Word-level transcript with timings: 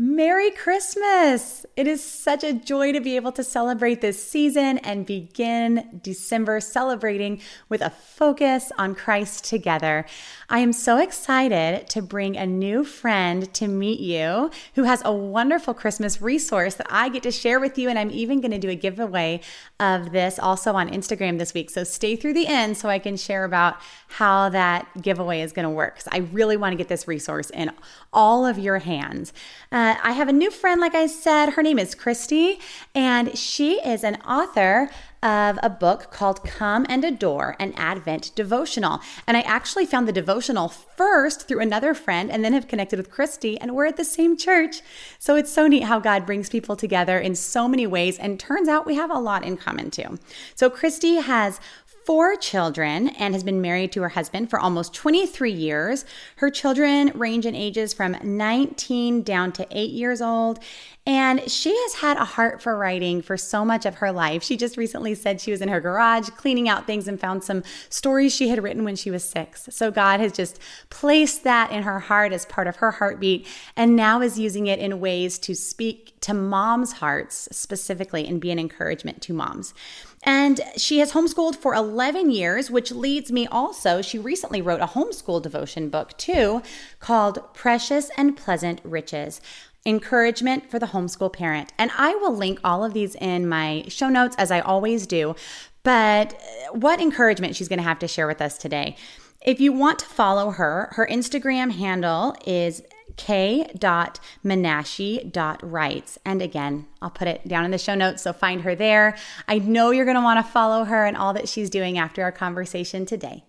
Merry 0.00 0.52
Christmas! 0.52 1.66
It 1.74 1.88
is 1.88 2.04
such 2.04 2.44
a 2.44 2.52
joy 2.52 2.92
to 2.92 3.00
be 3.00 3.16
able 3.16 3.32
to 3.32 3.42
celebrate 3.42 4.00
this 4.00 4.24
season 4.24 4.78
and 4.78 5.04
begin 5.04 6.00
December 6.04 6.60
celebrating 6.60 7.40
with 7.68 7.80
a 7.80 7.90
focus 7.90 8.70
on 8.78 8.94
Christ 8.94 9.44
together. 9.44 10.06
I 10.48 10.60
am 10.60 10.72
so 10.72 10.98
excited 10.98 11.88
to 11.88 12.00
bring 12.00 12.36
a 12.36 12.46
new 12.46 12.84
friend 12.84 13.52
to 13.54 13.66
meet 13.66 13.98
you 13.98 14.52
who 14.76 14.84
has 14.84 15.02
a 15.04 15.12
wonderful 15.12 15.74
Christmas 15.74 16.22
resource 16.22 16.76
that 16.76 16.86
I 16.90 17.08
get 17.08 17.24
to 17.24 17.32
share 17.32 17.58
with 17.58 17.76
you. 17.76 17.88
And 17.88 17.98
I'm 17.98 18.12
even 18.12 18.40
going 18.40 18.52
to 18.52 18.58
do 18.58 18.70
a 18.70 18.76
giveaway 18.76 19.40
of 19.80 20.12
this 20.12 20.38
also 20.38 20.74
on 20.74 20.88
Instagram 20.90 21.40
this 21.40 21.54
week. 21.54 21.70
So 21.70 21.82
stay 21.82 22.14
through 22.14 22.34
the 22.34 22.46
end 22.46 22.76
so 22.76 22.88
I 22.88 23.00
can 23.00 23.16
share 23.16 23.42
about 23.42 23.78
how 24.06 24.48
that 24.50 25.02
giveaway 25.02 25.40
is 25.40 25.52
going 25.52 25.64
to 25.64 25.70
work. 25.70 25.96
Because 25.96 26.08
I 26.12 26.18
really 26.18 26.56
want 26.56 26.72
to 26.72 26.76
get 26.76 26.86
this 26.86 27.08
resource 27.08 27.50
in 27.50 27.72
all 28.12 28.46
of 28.46 28.60
your 28.60 28.78
hands. 28.78 29.32
Uh, 29.72 29.87
Uh, 29.88 29.96
I 30.02 30.12
have 30.12 30.28
a 30.28 30.34
new 30.34 30.50
friend, 30.50 30.82
like 30.82 30.94
I 30.94 31.06
said. 31.06 31.54
Her 31.54 31.62
name 31.62 31.78
is 31.78 31.94
Christy, 31.94 32.60
and 32.94 33.38
she 33.38 33.80
is 33.80 34.04
an 34.04 34.16
author 34.16 34.90
of 35.22 35.58
a 35.62 35.70
book 35.70 36.10
called 36.10 36.44
Come 36.44 36.84
and 36.90 37.02
Adore, 37.06 37.56
an 37.58 37.72
Advent 37.74 38.32
devotional. 38.34 39.00
And 39.26 39.34
I 39.34 39.40
actually 39.40 39.86
found 39.86 40.06
the 40.06 40.12
devotional 40.12 40.68
first 40.68 41.48
through 41.48 41.60
another 41.60 41.94
friend 41.94 42.30
and 42.30 42.44
then 42.44 42.52
have 42.52 42.68
connected 42.68 42.98
with 42.98 43.10
Christy, 43.10 43.58
and 43.58 43.74
we're 43.74 43.86
at 43.86 43.96
the 43.96 44.04
same 44.04 44.36
church. 44.36 44.82
So 45.18 45.36
it's 45.36 45.50
so 45.50 45.66
neat 45.66 45.84
how 45.84 46.00
God 46.00 46.26
brings 46.26 46.50
people 46.50 46.76
together 46.76 47.18
in 47.18 47.34
so 47.34 47.66
many 47.66 47.86
ways. 47.86 48.18
And 48.18 48.38
turns 48.38 48.68
out 48.68 48.84
we 48.84 48.96
have 48.96 49.10
a 49.10 49.18
lot 49.18 49.42
in 49.42 49.56
common 49.56 49.90
too. 49.90 50.18
So 50.54 50.68
Christy 50.68 51.14
has 51.14 51.60
four 52.08 52.36
children 52.36 53.08
and 53.18 53.34
has 53.34 53.44
been 53.44 53.60
married 53.60 53.92
to 53.92 54.00
her 54.00 54.08
husband 54.08 54.48
for 54.48 54.58
almost 54.58 54.94
23 54.94 55.52
years. 55.52 56.06
Her 56.36 56.48
children 56.48 57.12
range 57.14 57.44
in 57.44 57.54
ages 57.54 57.92
from 57.92 58.16
19 58.22 59.22
down 59.22 59.52
to 59.52 59.66
8 59.70 59.90
years 59.90 60.22
old. 60.22 60.58
And 61.06 61.50
she 61.50 61.68
has 61.68 61.96
had 61.96 62.16
a 62.16 62.24
heart 62.24 62.62
for 62.62 62.78
writing 62.78 63.20
for 63.20 63.36
so 63.36 63.62
much 63.62 63.84
of 63.84 63.96
her 63.96 64.10
life. 64.10 64.42
She 64.42 64.56
just 64.56 64.78
recently 64.78 65.14
said 65.14 65.38
she 65.38 65.50
was 65.50 65.60
in 65.60 65.68
her 65.68 65.82
garage 65.82 66.30
cleaning 66.30 66.66
out 66.66 66.86
things 66.86 67.08
and 67.08 67.20
found 67.20 67.44
some 67.44 67.62
stories 67.90 68.34
she 68.34 68.48
had 68.48 68.62
written 68.62 68.84
when 68.84 68.96
she 68.96 69.10
was 69.10 69.22
six. 69.22 69.68
So 69.70 69.90
God 69.90 70.18
has 70.20 70.32
just 70.32 70.58
placed 70.88 71.44
that 71.44 71.70
in 71.72 71.82
her 71.82 71.98
heart 71.98 72.32
as 72.32 72.46
part 72.46 72.68
of 72.68 72.76
her 72.76 72.92
heartbeat 72.92 73.46
and 73.76 73.96
now 73.96 74.22
is 74.22 74.38
using 74.38 74.66
it 74.66 74.78
in 74.78 74.98
ways 74.98 75.38
to 75.40 75.54
speak 75.54 76.14
to 76.20 76.32
moms' 76.32 76.92
hearts 76.92 77.48
specifically 77.52 78.26
and 78.26 78.40
be 78.40 78.50
an 78.50 78.58
encouragement 78.58 79.20
to 79.22 79.34
moms. 79.34 79.74
And 80.22 80.60
she 80.76 80.98
has 80.98 81.12
homeschooled 81.12 81.56
for 81.56 81.74
11 81.74 82.30
years, 82.30 82.70
which 82.70 82.90
leads 82.90 83.30
me 83.30 83.46
also. 83.46 84.02
She 84.02 84.18
recently 84.18 84.60
wrote 84.60 84.80
a 84.80 84.86
homeschool 84.86 85.42
devotion 85.42 85.88
book 85.88 86.16
too 86.18 86.62
called 87.00 87.54
Precious 87.54 88.10
and 88.16 88.36
Pleasant 88.36 88.80
Riches 88.84 89.40
encouragement 89.86 90.70
for 90.70 90.78
the 90.78 90.86
homeschool 90.86 91.32
parent. 91.32 91.72
And 91.78 91.90
I 91.96 92.14
will 92.16 92.34
link 92.34 92.60
all 92.62 92.84
of 92.84 92.92
these 92.92 93.14
in 93.14 93.48
my 93.48 93.84
show 93.88 94.08
notes 94.08 94.36
as 94.38 94.50
I 94.50 94.60
always 94.60 95.06
do. 95.06 95.34
But 95.82 96.34
uh, 96.34 96.76
what 96.76 97.00
encouragement 97.00 97.56
she's 97.56 97.68
going 97.68 97.78
to 97.78 97.84
have 97.84 97.98
to 98.00 98.08
share 98.08 98.26
with 98.26 98.42
us 98.42 98.58
today. 98.58 98.96
If 99.40 99.60
you 99.60 99.72
want 99.72 100.00
to 100.00 100.04
follow 100.04 100.50
her, 100.50 100.90
her 100.92 101.06
Instagram 101.10 101.72
handle 101.72 102.34
is 102.44 102.82
k.menashe.writes. 103.18 106.18
And 106.24 106.40
again, 106.40 106.86
I'll 107.02 107.10
put 107.10 107.28
it 107.28 107.46
down 107.46 107.66
in 107.66 107.70
the 107.70 107.78
show 107.78 107.94
notes, 107.94 108.22
so 108.22 108.32
find 108.32 108.62
her 108.62 108.74
there. 108.74 109.14
I 109.46 109.58
know 109.58 109.90
you're 109.90 110.06
going 110.06 110.16
to 110.16 110.22
want 110.22 110.44
to 110.44 110.50
follow 110.50 110.84
her 110.84 111.04
and 111.04 111.16
all 111.16 111.34
that 111.34 111.48
she's 111.48 111.68
doing 111.68 111.98
after 111.98 112.22
our 112.22 112.32
conversation 112.32 113.04
today. 113.04 113.44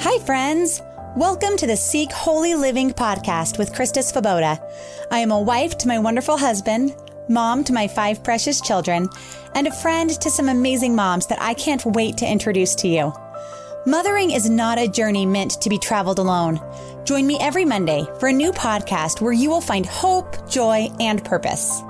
Hi, 0.00 0.24
friends. 0.24 0.80
Welcome 1.16 1.56
to 1.56 1.66
the 1.66 1.76
Seek 1.76 2.12
Holy 2.12 2.54
Living 2.54 2.92
podcast 2.92 3.58
with 3.58 3.72
Krista 3.72 3.98
Svoboda. 3.98 4.62
I 5.10 5.18
am 5.18 5.32
a 5.32 5.40
wife 5.40 5.76
to 5.78 5.88
my 5.88 5.98
wonderful 5.98 6.36
husband, 6.36 6.94
mom 7.28 7.64
to 7.64 7.72
my 7.72 7.88
five 7.88 8.22
precious 8.22 8.60
children, 8.60 9.08
and 9.54 9.66
a 9.66 9.72
friend 9.72 10.10
to 10.10 10.30
some 10.30 10.48
amazing 10.48 10.94
moms 10.94 11.26
that 11.26 11.40
I 11.40 11.54
can't 11.54 11.84
wait 11.84 12.16
to 12.18 12.30
introduce 12.30 12.74
to 12.76 12.88
you. 12.88 13.12
Mothering 13.86 14.30
is 14.30 14.50
not 14.50 14.78
a 14.78 14.88
journey 14.88 15.24
meant 15.24 15.60
to 15.62 15.70
be 15.70 15.78
traveled 15.78 16.18
alone. 16.18 16.60
Join 17.04 17.26
me 17.26 17.38
every 17.40 17.64
Monday 17.64 18.04
for 18.20 18.28
a 18.28 18.32
new 18.32 18.52
podcast 18.52 19.20
where 19.20 19.32
you 19.32 19.48
will 19.48 19.60
find 19.60 19.86
hope, 19.86 20.48
joy, 20.48 20.88
and 21.00 21.24
purpose. 21.24 21.82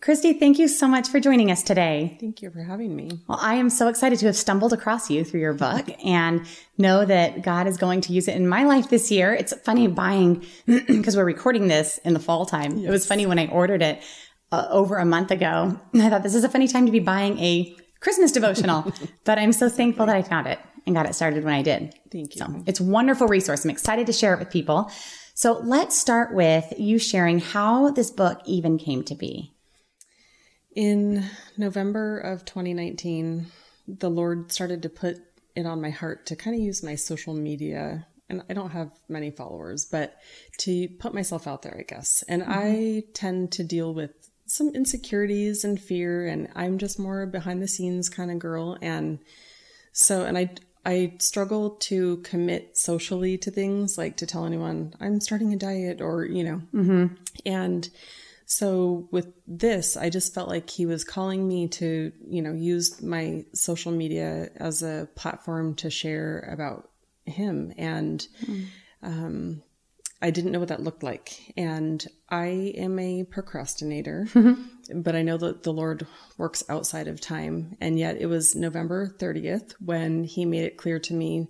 Christy, 0.00 0.32
thank 0.32 0.58
you 0.58 0.66
so 0.66 0.88
much 0.88 1.08
for 1.08 1.20
joining 1.20 1.50
us 1.50 1.62
today. 1.62 2.16
Thank 2.18 2.40
you 2.40 2.50
for 2.50 2.62
having 2.62 2.96
me. 2.96 3.20
Well, 3.28 3.38
I 3.38 3.56
am 3.56 3.68
so 3.68 3.88
excited 3.88 4.18
to 4.20 4.26
have 4.26 4.36
stumbled 4.36 4.72
across 4.72 5.10
you 5.10 5.24
through 5.24 5.40
your 5.40 5.52
book 5.52 5.86
and 6.02 6.46
know 6.78 7.04
that 7.04 7.42
God 7.42 7.66
is 7.66 7.76
going 7.76 8.00
to 8.02 8.12
use 8.14 8.26
it 8.26 8.34
in 8.34 8.48
my 8.48 8.64
life 8.64 8.88
this 8.88 9.10
year. 9.10 9.34
It's 9.34 9.52
funny 9.64 9.88
buying, 9.88 10.46
because 10.66 11.16
we're 11.16 11.24
recording 11.24 11.68
this 11.68 11.98
in 11.98 12.14
the 12.14 12.18
fall 12.18 12.46
time. 12.46 12.78
Yes. 12.78 12.88
It 12.88 12.90
was 12.90 13.06
funny 13.06 13.26
when 13.26 13.38
I 13.38 13.48
ordered 13.48 13.82
it 13.82 14.02
uh, 14.50 14.68
over 14.70 14.96
a 14.96 15.04
month 15.04 15.30
ago. 15.30 15.78
I 15.94 16.08
thought 16.08 16.22
this 16.22 16.34
is 16.34 16.44
a 16.44 16.48
funny 16.48 16.66
time 16.66 16.86
to 16.86 16.92
be 16.92 17.00
buying 17.00 17.38
a 17.38 17.76
Christmas 18.00 18.32
devotional, 18.32 18.90
but 19.24 19.38
I'm 19.38 19.52
so 19.52 19.68
thankful 19.68 20.06
that 20.06 20.16
I 20.16 20.22
found 20.22 20.46
it 20.46 20.58
and 20.86 20.96
got 20.96 21.04
it 21.04 21.14
started 21.14 21.44
when 21.44 21.52
I 21.52 21.60
did. 21.60 21.94
Thank 22.10 22.36
you. 22.36 22.38
So 22.38 22.62
it's 22.66 22.80
a 22.80 22.84
wonderful 22.84 23.28
resource. 23.28 23.66
I'm 23.66 23.70
excited 23.70 24.06
to 24.06 24.14
share 24.14 24.32
it 24.32 24.38
with 24.38 24.50
people. 24.50 24.90
So 25.34 25.58
let's 25.58 25.98
start 25.98 26.34
with 26.34 26.72
you 26.78 26.98
sharing 26.98 27.38
how 27.38 27.90
this 27.90 28.10
book 28.10 28.40
even 28.46 28.78
came 28.78 29.02
to 29.04 29.14
be. 29.14 29.54
In 30.80 31.26
November 31.58 32.18
of 32.18 32.46
2019, 32.46 33.48
the 33.86 34.08
Lord 34.08 34.50
started 34.50 34.80
to 34.84 34.88
put 34.88 35.18
it 35.54 35.66
on 35.66 35.82
my 35.82 35.90
heart 35.90 36.24
to 36.28 36.36
kind 36.36 36.56
of 36.56 36.62
use 36.62 36.82
my 36.82 36.94
social 36.94 37.34
media. 37.34 38.06
And 38.30 38.42
I 38.48 38.54
don't 38.54 38.70
have 38.70 38.90
many 39.06 39.30
followers, 39.30 39.84
but 39.84 40.16
to 40.60 40.88
put 40.98 41.12
myself 41.12 41.46
out 41.46 41.60
there, 41.60 41.76
I 41.78 41.82
guess. 41.82 42.24
And 42.26 42.40
mm-hmm. 42.40 42.50
I 42.50 43.02
tend 43.12 43.52
to 43.52 43.62
deal 43.62 43.92
with 43.92 44.12
some 44.46 44.70
insecurities 44.70 45.64
and 45.64 45.78
fear, 45.78 46.26
and 46.26 46.48
I'm 46.54 46.78
just 46.78 46.98
more 46.98 47.26
behind 47.26 47.60
the 47.60 47.68
scenes 47.68 48.08
kind 48.08 48.30
of 48.30 48.38
girl. 48.38 48.78
And 48.80 49.18
so, 49.92 50.24
and 50.24 50.38
I, 50.38 50.48
I 50.86 51.12
struggle 51.18 51.72
to 51.90 52.16
commit 52.22 52.78
socially 52.78 53.36
to 53.36 53.50
things 53.50 53.98
like 53.98 54.16
to 54.16 54.26
tell 54.26 54.46
anyone 54.46 54.94
I'm 54.98 55.20
starting 55.20 55.52
a 55.52 55.58
diet 55.58 56.00
or, 56.00 56.24
you 56.24 56.42
know, 56.42 56.62
mm-hmm. 56.72 57.06
and 57.44 57.90
so 58.50 59.06
with 59.12 59.32
this, 59.46 59.96
I 59.96 60.10
just 60.10 60.34
felt 60.34 60.48
like 60.48 60.68
he 60.68 60.84
was 60.84 61.04
calling 61.04 61.46
me 61.46 61.68
to, 61.68 62.10
you 62.26 62.42
know, 62.42 62.52
use 62.52 63.00
my 63.00 63.44
social 63.54 63.92
media 63.92 64.50
as 64.56 64.82
a 64.82 65.08
platform 65.14 65.76
to 65.76 65.88
share 65.88 66.50
about 66.52 66.90
him. 67.26 67.72
And 67.78 68.26
mm. 68.44 68.66
um, 69.04 69.62
I 70.20 70.30
didn't 70.30 70.50
know 70.50 70.58
what 70.58 70.66
that 70.66 70.82
looked 70.82 71.04
like. 71.04 71.52
And 71.56 72.04
I 72.28 72.74
am 72.76 72.98
a 72.98 73.22
procrastinator, 73.22 74.26
but 74.94 75.14
I 75.14 75.22
know 75.22 75.36
that 75.36 75.62
the 75.62 75.72
Lord 75.72 76.08
works 76.36 76.64
outside 76.68 77.06
of 77.06 77.20
time. 77.20 77.76
And 77.80 78.00
yet 78.00 78.16
it 78.20 78.26
was 78.26 78.56
November 78.56 79.14
30th 79.16 79.74
when 79.78 80.24
he 80.24 80.44
made 80.44 80.64
it 80.64 80.76
clear 80.76 80.98
to 80.98 81.14
me 81.14 81.46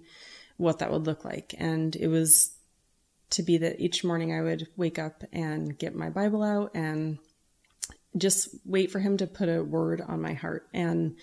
what 0.58 0.80
that 0.80 0.92
would 0.92 1.06
look 1.06 1.24
like. 1.24 1.54
And 1.56 1.96
it 1.96 2.08
was 2.08 2.50
to 3.30 3.42
be 3.42 3.58
that 3.58 3.80
each 3.80 4.04
morning 4.04 4.32
I 4.36 4.42
would 4.42 4.68
wake 4.76 4.98
up 4.98 5.24
and 5.32 5.78
get 5.78 5.94
my 5.94 6.10
Bible 6.10 6.42
out 6.42 6.72
and 6.74 7.18
just 8.16 8.48
wait 8.64 8.90
for 8.90 8.98
him 8.98 9.16
to 9.18 9.26
put 9.26 9.48
a 9.48 9.62
word 9.62 10.00
on 10.00 10.20
my 10.20 10.34
heart. 10.34 10.68
And 10.74 11.16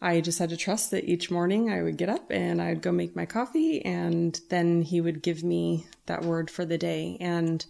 I 0.00 0.20
just 0.20 0.38
had 0.38 0.50
to 0.50 0.56
trust 0.56 0.90
that 0.90 1.04
each 1.04 1.30
morning 1.30 1.70
I 1.70 1.82
would 1.82 1.96
get 1.96 2.08
up 2.08 2.30
and 2.30 2.60
I'd 2.60 2.82
go 2.82 2.90
make 2.92 3.14
my 3.14 3.26
coffee 3.26 3.84
and 3.84 4.38
then 4.50 4.82
he 4.82 5.00
would 5.00 5.22
give 5.22 5.44
me 5.44 5.86
that 6.06 6.24
word 6.24 6.50
for 6.50 6.64
the 6.64 6.78
day. 6.78 7.16
And 7.20 7.64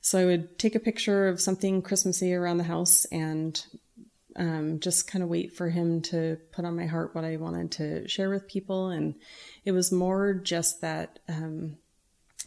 so 0.00 0.18
I 0.18 0.24
would 0.24 0.58
take 0.58 0.74
a 0.74 0.80
picture 0.80 1.28
of 1.28 1.40
something 1.40 1.82
Christmassy 1.82 2.34
around 2.34 2.58
the 2.58 2.64
house 2.64 3.04
and 3.06 3.64
um, 4.36 4.80
just 4.80 5.06
kind 5.06 5.22
of 5.22 5.28
wait 5.28 5.54
for 5.54 5.68
him 5.68 6.00
to 6.02 6.38
put 6.52 6.64
on 6.64 6.76
my 6.76 6.86
heart 6.86 7.14
what 7.14 7.24
I 7.24 7.36
wanted 7.36 7.72
to 7.72 8.08
share 8.08 8.30
with 8.30 8.48
people. 8.48 8.88
And 8.88 9.14
it 9.64 9.72
was 9.72 9.92
more 9.92 10.34
just 10.34 10.80
that 10.80 11.18
um, 11.28 11.76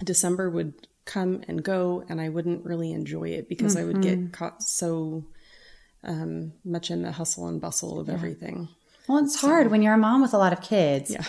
December 0.04 0.50
would 0.50 0.88
come 1.06 1.44
and 1.48 1.64
go, 1.64 2.04
and 2.10 2.20
I 2.20 2.30
wouldn't 2.30 2.66
really 2.66 2.92
enjoy 2.92 3.30
it 3.30 3.48
because 3.48 3.76
mm-hmm. 3.76 3.84
I 3.84 3.88
would 3.88 4.02
get 4.02 4.18
mm-hmm. 4.18 4.32
caught 4.32 4.64
so 4.64 5.26
um, 6.04 6.54
much 6.64 6.92
in 6.92 7.02
the 7.02 7.12
hustle 7.12 7.48
and 7.48 7.62
bustle 7.62 8.00
of 8.00 8.08
yeah. 8.08 8.14
everything. 8.14 8.68
Well, 9.08 9.24
it's 9.24 9.40
so, 9.40 9.48
hard 9.48 9.72
when 9.72 9.82
you're 9.82 9.94
a 9.94 9.98
mom 9.98 10.22
with 10.22 10.34
a 10.34 10.38
lot 10.38 10.54
of 10.54 10.62
kids. 10.62 11.12
Yeah. 11.12 11.24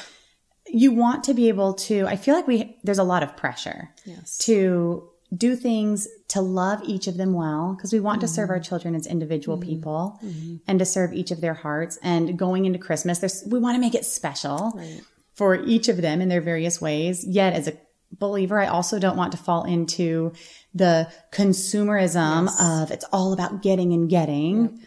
You 0.68 0.92
want 0.92 1.24
to 1.24 1.34
be 1.34 1.48
able 1.48 1.74
to, 1.74 2.06
I 2.06 2.16
feel 2.16 2.34
like 2.34 2.48
we, 2.48 2.76
there's 2.82 2.98
a 2.98 3.04
lot 3.04 3.22
of 3.22 3.36
pressure 3.36 3.90
yes. 4.04 4.36
to 4.38 5.08
do 5.34 5.56
things 5.56 6.08
to 6.28 6.40
love 6.40 6.80
each 6.84 7.06
of 7.06 7.16
them 7.16 7.32
well 7.32 7.74
because 7.74 7.92
we 7.92 8.00
want 8.00 8.18
mm-hmm. 8.18 8.26
to 8.26 8.32
serve 8.32 8.50
our 8.50 8.56
mm-hmm. 8.56 8.62
children 8.62 8.94
as 8.94 9.06
individual 9.06 9.58
mm-hmm. 9.58 9.68
people 9.68 10.18
mm-hmm. 10.24 10.56
and 10.66 10.78
to 10.78 10.84
serve 10.84 11.12
each 11.12 11.30
of 11.30 11.40
their 11.40 11.54
hearts 11.54 11.98
and 12.02 12.38
going 12.38 12.64
into 12.64 12.78
christmas 12.78 13.18
there's 13.18 13.42
we 13.50 13.58
want 13.58 13.74
to 13.74 13.80
make 13.80 13.94
it 13.94 14.04
special 14.04 14.72
right. 14.76 15.00
for 15.34 15.56
each 15.56 15.88
of 15.88 15.96
them 15.96 16.20
in 16.20 16.28
their 16.28 16.40
various 16.40 16.80
ways 16.80 17.24
yet 17.26 17.52
as 17.54 17.66
a 17.66 17.76
believer, 18.18 18.60
I 18.60 18.66
also 18.66 18.98
don't 18.98 19.16
want 19.16 19.32
to 19.32 19.38
fall 19.38 19.64
into 19.64 20.32
the 20.74 21.08
consumerism 21.32 22.46
yes. 22.46 22.60
of 22.60 22.90
it's 22.90 23.04
all 23.12 23.32
about 23.32 23.62
getting 23.62 23.92
and 23.92 24.08
getting. 24.08 24.78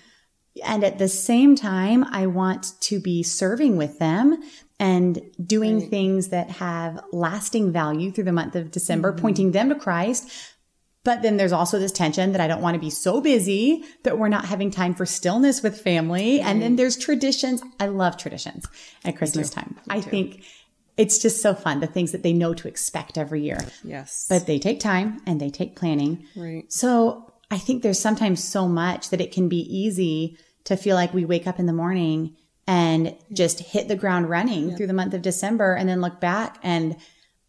Yep. 0.55 0.65
And 0.65 0.83
at 0.83 0.97
the 0.97 1.07
same 1.07 1.55
time, 1.55 2.03
I 2.03 2.27
want 2.27 2.73
to 2.81 2.99
be 2.99 3.23
serving 3.23 3.77
with 3.77 3.99
them 3.99 4.41
and 4.79 5.21
doing 5.43 5.79
right. 5.79 5.89
things 5.89 6.29
that 6.29 6.49
have 6.51 7.03
lasting 7.11 7.71
value 7.71 8.11
through 8.11 8.23
the 8.25 8.31
month 8.31 8.55
of 8.55 8.71
December, 8.71 9.11
mm-hmm. 9.11 9.21
pointing 9.21 9.51
them 9.51 9.69
to 9.69 9.75
Christ. 9.75 10.29
But 11.03 11.21
then 11.21 11.37
there's 11.37 11.53
also 11.53 11.79
this 11.79 11.93
tension 11.93 12.33
that 12.33 12.41
I 12.41 12.47
don't 12.47 12.61
want 12.61 12.75
to 12.75 12.79
be 12.79 12.89
so 12.89 13.21
busy 13.21 13.83
that 14.03 14.17
we're 14.17 14.27
not 14.27 14.45
having 14.45 14.69
time 14.69 14.93
for 14.93 15.05
stillness 15.05 15.63
with 15.63 15.79
family. 15.79 16.39
Right. 16.39 16.47
And 16.47 16.61
then 16.61 16.75
there's 16.75 16.97
traditions. 16.97 17.61
I 17.79 17.87
love 17.87 18.17
traditions 18.17 18.65
at 19.05 19.15
Christmas 19.15 19.49
time. 19.49 19.77
I 19.89 20.01
think 20.01 20.43
it's 20.99 21.17
just 21.17 21.41
so 21.41 21.55
fun 21.55 21.79
the 21.79 21.87
things 21.87 22.11
that 22.11 22.23
they 22.23 22.33
know 22.33 22.53
to 22.53 22.67
expect 22.67 23.17
every 23.17 23.41
year. 23.41 23.65
Yes. 23.85 24.25
But 24.27 24.45
they 24.45 24.59
take 24.59 24.81
time 24.81 25.21
and 25.25 25.39
they 25.39 25.49
take 25.49 25.77
planning. 25.77 26.25
Right. 26.35 26.71
So 26.71 27.33
I 27.49 27.57
think 27.57 27.81
there's 27.81 27.97
sometimes 27.97 28.43
so 28.43 28.67
much 28.67 29.09
that 29.09 29.21
it 29.21 29.31
can 29.31 29.47
be 29.47 29.61
easy 29.61 30.37
to 30.65 30.75
feel 30.75 30.97
like 30.97 31.13
we 31.13 31.23
wake 31.23 31.47
up 31.47 31.57
in 31.57 31.67
the 31.67 31.73
morning 31.73 32.35
and 32.67 33.15
just 33.31 33.61
hit 33.61 33.87
the 33.87 33.95
ground 33.95 34.29
running 34.29 34.69
yeah. 34.69 34.75
through 34.75 34.87
the 34.87 34.93
month 34.93 35.13
of 35.13 35.21
December 35.21 35.73
and 35.73 35.87
then 35.87 36.01
look 36.01 36.19
back 36.19 36.57
and 36.63 36.97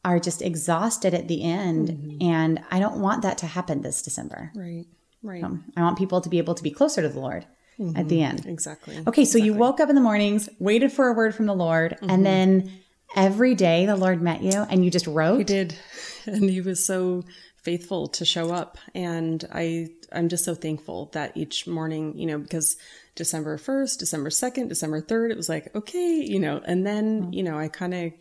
are 0.05 0.21
just 0.21 0.43
exhausted 0.43 1.13
at 1.13 1.27
the 1.27 1.43
end. 1.43 1.89
Mm-hmm. 1.89 2.23
And 2.23 2.63
I 2.71 2.79
don't 2.79 3.01
want 3.01 3.23
that 3.23 3.39
to 3.39 3.47
happen 3.47 3.83
this 3.83 4.01
December. 4.01 4.53
Right. 4.55 4.87
Right. 5.25 5.43
Um, 5.43 5.65
I 5.77 5.83
want 5.83 5.99
people 5.99 6.21
to 6.21 6.29
be 6.29 6.39
able 6.39 6.55
to 6.55 6.63
be 6.63 6.71
closer 6.71 7.03
to 7.03 7.09
the 7.09 7.21
Lord. 7.21 7.47
Mm-hmm. 7.79 7.97
At 7.97 8.11
the 8.11 8.19
mm-hmm. 8.19 8.31
end. 8.31 8.47
Exactly. 8.47 8.99
Okay, 9.07 9.25
so 9.25 9.39
exactly. 9.39 9.43
you 9.45 9.55
woke 9.55 9.81
up 9.81 9.89
in 9.89 9.95
the 9.95 10.03
mornings, 10.03 10.51
waited 10.59 10.93
for 10.93 11.09
a 11.09 11.15
word 11.15 11.35
from 11.35 11.47
the 11.47 11.55
Lord, 11.55 11.93
mm-hmm. 11.93 12.11
and 12.11 12.27
then 12.27 12.80
every 13.15 13.55
day 13.55 13.87
the 13.87 13.97
Lord 13.97 14.23
met 14.23 14.43
you 14.43 14.67
and 14.69 14.85
you 14.85 14.91
just 14.91 15.07
wrote? 15.07 15.39
He 15.39 15.45
did. 15.45 15.77
And 16.27 16.51
he 16.51 16.61
was 16.61 16.85
so 16.85 17.25
faithful 17.63 18.09
to 18.09 18.25
show 18.25 18.53
up. 18.53 18.79
And 18.95 19.45
I, 19.53 19.89
I'm 20.13 20.29
just 20.29 20.45
so 20.45 20.55
thankful 20.55 21.11
that 21.13 21.37
each 21.37 21.67
morning, 21.67 22.17
you 22.17 22.27
know, 22.27 22.39
because 22.39 22.77
December 23.15 23.59
1st, 23.59 23.99
December 23.99 24.31
2nd, 24.31 24.69
December 24.69 25.03
3rd, 25.03 25.31
it 25.31 25.37
was 25.37 25.49
like, 25.49 25.75
okay, 25.75 26.25
you 26.27 26.39
know, 26.39 26.61
and 26.65 26.87
then, 26.87 27.23
mm-hmm. 27.23 27.33
you 27.33 27.43
know, 27.43 27.59
I 27.59 27.69
kind 27.69 27.95
of 27.95 28.13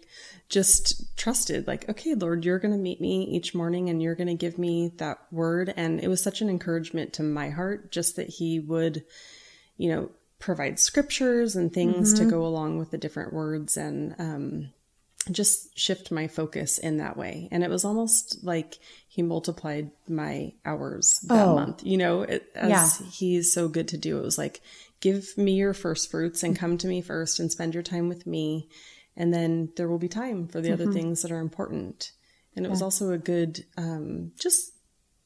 just 0.49 1.15
trusted 1.15 1.67
like, 1.67 1.87
okay, 1.89 2.15
Lord, 2.15 2.43
you're 2.43 2.59
going 2.59 2.73
to 2.73 2.77
meet 2.77 2.99
me 2.99 3.23
each 3.23 3.53
morning 3.53 3.89
and 3.89 4.01
you're 4.01 4.15
going 4.15 4.27
to 4.27 4.33
give 4.33 4.57
me 4.57 4.91
that 4.97 5.19
word. 5.31 5.73
And 5.77 5.99
it 6.01 6.07
was 6.07 6.21
such 6.21 6.41
an 6.41 6.49
encouragement 6.49 7.13
to 7.13 7.23
my 7.23 7.49
heart, 7.49 7.91
just 7.91 8.15
that 8.15 8.29
he 8.29 8.59
would, 8.59 9.03
you 9.77 9.89
know, 9.89 10.09
provide 10.39 10.79
scriptures 10.79 11.55
and 11.55 11.71
things 11.71 12.13
mm-hmm. 12.13 12.25
to 12.25 12.31
go 12.31 12.45
along 12.45 12.79
with 12.79 12.91
the 12.91 12.97
different 12.97 13.33
words. 13.33 13.77
And, 13.77 14.15
um, 14.19 14.69
just 15.31 15.77
shift 15.77 16.11
my 16.11 16.27
focus 16.27 16.77
in 16.77 16.97
that 16.97 17.17
way. 17.17 17.47
And 17.51 17.63
it 17.63 17.69
was 17.69 17.85
almost 17.85 18.43
like 18.43 18.77
he 19.07 19.21
multiplied 19.21 19.91
my 20.07 20.53
hours 20.65 21.19
that 21.23 21.47
oh. 21.47 21.55
month, 21.55 21.83
you 21.83 21.97
know, 21.97 22.21
it, 22.21 22.49
as 22.55 22.69
yeah. 22.69 23.07
he's 23.07 23.51
so 23.51 23.67
good 23.67 23.87
to 23.89 23.97
do. 23.97 24.17
It 24.17 24.23
was 24.23 24.37
like, 24.37 24.61
give 24.99 25.37
me 25.37 25.53
your 25.53 25.73
first 25.73 26.11
fruits 26.11 26.43
and 26.43 26.57
come 26.57 26.77
to 26.77 26.87
me 26.87 27.01
first 27.01 27.39
and 27.39 27.51
spend 27.51 27.73
your 27.73 27.83
time 27.83 28.09
with 28.09 28.27
me. 28.27 28.69
And 29.15 29.33
then 29.33 29.69
there 29.75 29.89
will 29.89 29.99
be 29.99 30.07
time 30.07 30.47
for 30.47 30.61
the 30.61 30.69
mm-hmm. 30.69 30.81
other 30.81 30.91
things 30.93 31.21
that 31.21 31.31
are 31.31 31.39
important. 31.39 32.11
And 32.55 32.65
it 32.65 32.69
yeah. 32.69 32.71
was 32.71 32.81
also 32.81 33.11
a 33.11 33.17
good, 33.17 33.65
um, 33.77 34.31
just 34.39 34.73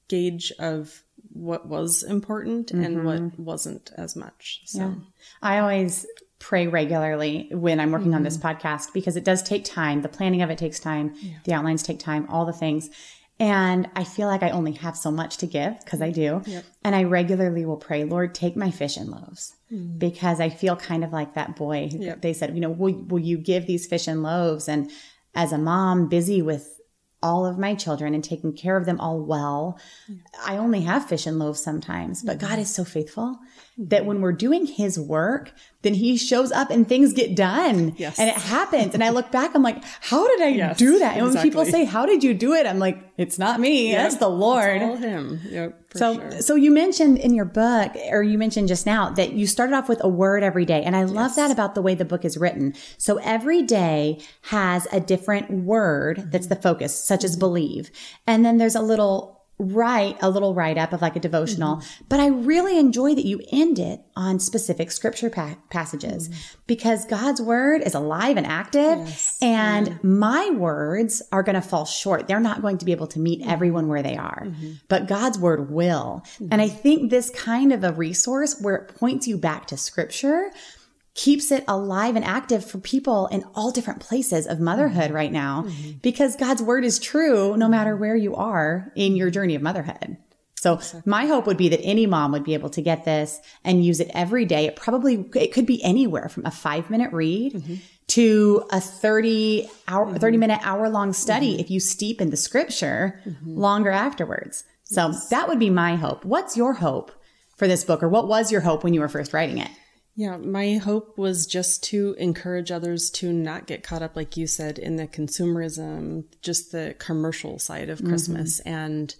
gauge 0.07 0.51
of 0.59 1.03
what 1.31 1.67
was 1.67 2.03
important 2.03 2.67
mm-hmm. 2.67 2.83
and 2.83 3.05
what 3.05 3.19
mm-hmm. 3.19 3.43
wasn't 3.43 3.91
as 3.97 4.15
much. 4.15 4.61
So 4.65 4.79
yeah. 4.79 4.93
I 5.41 5.59
always 5.59 6.05
pray 6.43 6.67
regularly 6.67 7.47
when 7.51 7.79
I'm 7.79 7.91
working 7.91 8.09
mm-hmm. 8.09 8.17
on 8.17 8.23
this 8.23 8.37
mm-hmm. 8.37 8.65
podcast 8.65 8.91
because 8.93 9.15
it 9.15 9.23
does 9.23 9.41
take 9.41 9.63
time. 9.63 10.01
The 10.01 10.09
planning 10.09 10.41
of 10.41 10.49
it 10.49 10.57
takes 10.57 10.77
time. 10.77 11.13
Yeah. 11.15 11.37
The 11.45 11.53
outlines 11.53 11.83
take 11.83 11.99
time, 11.99 12.27
all 12.29 12.45
the 12.45 12.51
things. 12.51 12.89
And 13.39 13.89
I 13.95 14.03
feel 14.03 14.27
like 14.27 14.43
I 14.43 14.49
only 14.49 14.73
have 14.73 14.97
so 14.97 15.09
much 15.09 15.37
to 15.37 15.47
give 15.47 15.79
because 15.79 16.01
I 16.01 16.11
do. 16.11 16.41
Yep. 16.45 16.65
And 16.83 16.95
I 16.95 17.05
regularly 17.05 17.65
will 17.65 17.77
pray, 17.77 18.03
Lord, 18.03 18.35
take 18.35 18.57
my 18.57 18.71
fish 18.71 18.97
and 18.97 19.09
loaves 19.09 19.55
mm. 19.71 19.97
because 19.97 20.41
I 20.41 20.49
feel 20.49 20.75
kind 20.75 21.05
of 21.05 21.13
like 21.13 21.33
that 21.35 21.55
boy. 21.55 21.89
Yep. 21.91 22.21
They 22.21 22.33
said, 22.33 22.53
you 22.53 22.61
know, 22.61 22.69
will, 22.69 22.93
will 23.05 23.19
you 23.19 23.37
give 23.37 23.65
these 23.65 23.87
fish 23.87 24.07
and 24.07 24.21
loaves? 24.21 24.67
And 24.67 24.91
as 25.33 25.53
a 25.53 25.57
mom 25.57 26.09
busy 26.09 26.41
with 26.41 26.73
all 27.23 27.45
of 27.45 27.57
my 27.57 27.73
children 27.73 28.13
and 28.13 28.23
taking 28.23 28.53
care 28.53 28.75
of 28.75 28.85
them 28.85 28.99
all 28.99 29.21
well. 29.21 29.79
I 30.45 30.57
only 30.57 30.81
have 30.81 31.07
fish 31.07 31.25
and 31.25 31.39
loaves 31.39 31.63
sometimes, 31.63 32.21
but 32.21 32.37
God 32.37 32.59
is 32.59 32.69
so 32.69 32.83
faithful 32.83 33.39
that 33.77 34.05
when 34.05 34.21
we're 34.21 34.33
doing 34.33 34.67
his 34.67 34.99
work, 34.99 35.51
then 35.81 35.95
he 35.95 36.15
shows 36.15 36.51
up 36.51 36.69
and 36.69 36.87
things 36.87 37.11
get 37.11 37.35
done. 37.35 37.93
Yes. 37.97 38.19
And 38.19 38.29
it 38.29 38.35
happens. 38.35 38.93
and 38.93 39.03
I 39.03 39.09
look 39.09 39.31
back, 39.31 39.55
I'm 39.55 39.63
like, 39.63 39.83
how 40.01 40.27
did 40.27 40.41
I 40.41 40.47
yes, 40.49 40.77
do 40.77 40.99
that? 40.99 41.17
And 41.17 41.25
exactly. 41.25 41.33
when 41.33 41.43
people 41.43 41.65
say, 41.65 41.85
how 41.85 42.05
did 42.05 42.23
you 42.23 42.33
do 42.33 42.53
it? 42.53 42.67
I'm 42.67 42.77
like, 42.77 43.03
it's 43.17 43.39
not 43.39 43.59
me. 43.59 43.91
Yep. 43.91 44.03
That's 44.03 44.17
the 44.17 44.29
Lord. 44.29 44.81
It's 44.81 44.83
all 44.83 44.95
him. 44.95 45.41
Yep. 45.49 45.85
so, 45.95 46.15
sure. 46.15 46.41
so 46.41 46.55
you 46.55 46.71
mentioned 46.71 47.17
in 47.17 47.33
your 47.33 47.45
book, 47.45 47.93
or 48.11 48.21
you 48.21 48.37
mentioned 48.37 48.67
just 48.67 48.85
now 48.85 49.09
that 49.11 49.33
you 49.33 49.47
started 49.47 49.75
off 49.75 49.89
with 49.89 50.03
a 50.03 50.09
word 50.09 50.43
every 50.43 50.65
day. 50.65 50.83
And 50.83 50.95
I 50.95 51.03
love 51.03 51.31
yes. 51.31 51.35
that 51.37 51.51
about 51.51 51.73
the 51.73 51.81
way 51.81 51.95
the 51.95 52.05
book 52.05 52.25
is 52.25 52.37
written. 52.37 52.75
So 52.97 53.17
every 53.17 53.63
day 53.63 54.21
has 54.43 54.87
a 54.91 54.99
different 54.99 55.49
word 55.51 56.17
mm-hmm. 56.17 56.29
that's 56.29 56.47
the 56.47 56.55
focus, 56.55 57.03
such 57.03 57.23
as 57.23 57.35
believe. 57.35 57.89
And 58.27 58.45
then 58.45 58.57
there's 58.57 58.75
a 58.75 58.81
little 58.81 59.42
write 59.63 60.17
a 60.21 60.29
little 60.29 60.53
write 60.53 60.77
up 60.77 60.93
of 60.93 61.01
like 61.01 61.15
a 61.15 61.19
devotional, 61.19 61.77
mm-hmm. 61.77 62.03
but 62.09 62.19
I 62.19 62.27
really 62.27 62.77
enjoy 62.77 63.15
that 63.15 63.25
you 63.25 63.41
end 63.51 63.79
it 63.79 64.01
on 64.15 64.39
specific 64.39 64.91
scripture 64.91 65.29
pa- 65.29 65.57
passages 65.69 66.29
mm-hmm. 66.29 66.59
because 66.67 67.05
God's 67.05 67.41
word 67.41 67.81
is 67.81 67.93
alive 67.93 68.37
and 68.37 68.45
active 68.45 68.99
yes. 68.99 69.37
and 69.41 69.87
yeah. 69.87 69.97
my 70.03 70.49
words 70.51 71.21
are 71.31 71.43
going 71.43 71.55
to 71.55 71.61
fall 71.61 71.85
short. 71.85 72.27
They're 72.27 72.39
not 72.39 72.61
going 72.61 72.77
to 72.79 72.85
be 72.85 72.91
able 72.91 73.07
to 73.07 73.19
meet 73.19 73.41
mm-hmm. 73.41 73.49
everyone 73.49 73.87
where 73.87 74.03
they 74.03 74.17
are, 74.17 74.43
mm-hmm. 74.45 74.73
but 74.87 75.07
God's 75.07 75.39
word 75.39 75.71
will. 75.71 76.23
And 76.51 76.61
I 76.61 76.67
mm-hmm. 76.67 76.77
think 76.77 77.09
this 77.09 77.29
kind 77.29 77.71
of 77.71 77.83
a 77.83 77.91
resource 77.91 78.59
where 78.61 78.75
it 78.75 78.95
points 78.95 79.27
you 79.27 79.37
back 79.37 79.67
to 79.67 79.77
scripture 79.77 80.51
keeps 81.15 81.51
it 81.51 81.63
alive 81.67 82.15
and 82.15 82.25
active 82.25 82.65
for 82.65 82.79
people 82.79 83.27
in 83.27 83.43
all 83.53 83.71
different 83.71 83.99
places 83.99 84.47
of 84.47 84.59
motherhood 84.59 85.05
mm-hmm. 85.05 85.15
right 85.15 85.31
now 85.31 85.63
mm-hmm. 85.63 85.91
because 86.01 86.35
God's 86.35 86.61
word 86.61 86.83
is 86.83 86.99
true 86.99 87.55
no 87.55 87.67
matter 87.67 87.95
where 87.95 88.15
you 88.15 88.35
are 88.35 88.91
in 88.95 89.15
your 89.15 89.29
journey 89.29 89.55
of 89.55 89.61
motherhood. 89.61 90.17
So 90.55 90.79
my 91.05 91.25
hope 91.25 91.45
would 91.45 91.57
be 91.57 91.69
that 91.69 91.81
any 91.81 92.05
mom 92.07 92.31
would 92.31 92.45
be 92.45 92.53
able 92.53 92.69
to 92.69 92.81
get 92.81 93.03
this 93.03 93.41
and 93.65 93.83
use 93.83 93.99
it 93.99 94.09
every 94.13 94.45
day. 94.45 94.65
It 94.65 94.77
probably, 94.77 95.29
it 95.35 95.51
could 95.51 95.65
be 95.65 95.83
anywhere 95.83 96.29
from 96.29 96.45
a 96.45 96.51
five 96.51 96.89
minute 96.89 97.11
read 97.11 97.53
mm-hmm. 97.53 97.75
to 98.07 98.65
a 98.71 98.79
30 98.79 99.69
hour, 99.89 100.05
mm-hmm. 100.05 100.17
30 100.17 100.37
minute 100.37 100.59
hour 100.63 100.89
long 100.89 101.11
study 101.11 101.51
mm-hmm. 101.51 101.59
if 101.59 101.69
you 101.69 101.81
steep 101.81 102.21
in 102.21 102.29
the 102.29 102.37
scripture 102.37 103.19
mm-hmm. 103.25 103.57
longer 103.57 103.91
afterwards. 103.91 104.63
So 104.85 105.09
yes. 105.09 105.27
that 105.29 105.49
would 105.49 105.59
be 105.59 105.69
my 105.69 105.97
hope. 105.97 106.23
What's 106.23 106.55
your 106.55 106.73
hope 106.73 107.11
for 107.57 107.67
this 107.67 107.83
book 107.83 108.01
or 108.01 108.07
what 108.07 108.29
was 108.29 108.49
your 108.49 108.61
hope 108.61 108.85
when 108.85 108.93
you 108.93 109.01
were 109.01 109.09
first 109.09 109.33
writing 109.33 109.57
it? 109.57 109.69
Yeah, 110.15 110.37
my 110.37 110.75
hope 110.75 111.17
was 111.17 111.47
just 111.47 111.83
to 111.85 112.15
encourage 112.19 112.71
others 112.71 113.09
to 113.11 113.33
not 113.33 113.65
get 113.65 113.81
caught 113.81 114.03
up, 114.03 114.15
like 114.15 114.37
you 114.37 114.45
said, 114.45 114.77
in 114.77 114.95
the 114.95 115.07
consumerism, 115.07 116.25
just 116.41 116.71
the 116.71 116.95
commercial 116.99 117.57
side 117.57 117.89
of 117.89 118.03
Christmas, 118.03 118.59
mm-hmm. 118.59 118.69
and, 118.69 119.15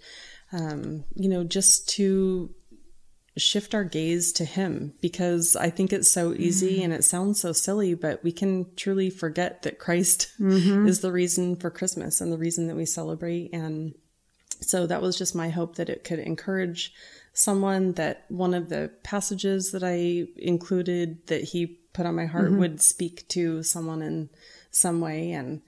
um, 0.52 1.04
you 1.16 1.28
know, 1.28 1.42
just 1.42 1.88
to 1.90 2.54
shift 3.36 3.74
our 3.74 3.82
gaze 3.82 4.32
to 4.34 4.44
Him 4.44 4.94
because 5.00 5.56
I 5.56 5.70
think 5.70 5.92
it's 5.92 6.10
so 6.10 6.32
easy 6.32 6.74
mm-hmm. 6.74 6.84
and 6.84 6.92
it 6.92 7.02
sounds 7.02 7.40
so 7.40 7.52
silly, 7.52 7.94
but 7.94 8.22
we 8.22 8.30
can 8.30 8.66
truly 8.76 9.10
forget 9.10 9.62
that 9.62 9.80
Christ 9.80 10.32
mm-hmm. 10.38 10.86
is 10.86 11.00
the 11.00 11.10
reason 11.10 11.56
for 11.56 11.70
Christmas 11.70 12.20
and 12.20 12.32
the 12.32 12.38
reason 12.38 12.68
that 12.68 12.76
we 12.76 12.86
celebrate. 12.86 13.52
And 13.52 13.94
so 14.60 14.86
that 14.86 15.02
was 15.02 15.18
just 15.18 15.34
my 15.34 15.48
hope 15.48 15.74
that 15.76 15.90
it 15.90 16.04
could 16.04 16.20
encourage 16.20 16.92
someone 17.34 17.92
that 17.92 18.24
one 18.28 18.54
of 18.54 18.68
the 18.68 18.90
passages 19.02 19.72
that 19.72 19.82
I 19.82 20.26
included 20.36 21.26
that 21.26 21.42
he 21.42 21.66
put 21.92 22.06
on 22.06 22.14
my 22.14 22.26
heart 22.26 22.46
mm-hmm. 22.46 22.60
would 22.60 22.80
speak 22.80 23.26
to 23.28 23.62
someone 23.62 24.02
in 24.02 24.30
some 24.70 25.00
way 25.00 25.32
and 25.32 25.60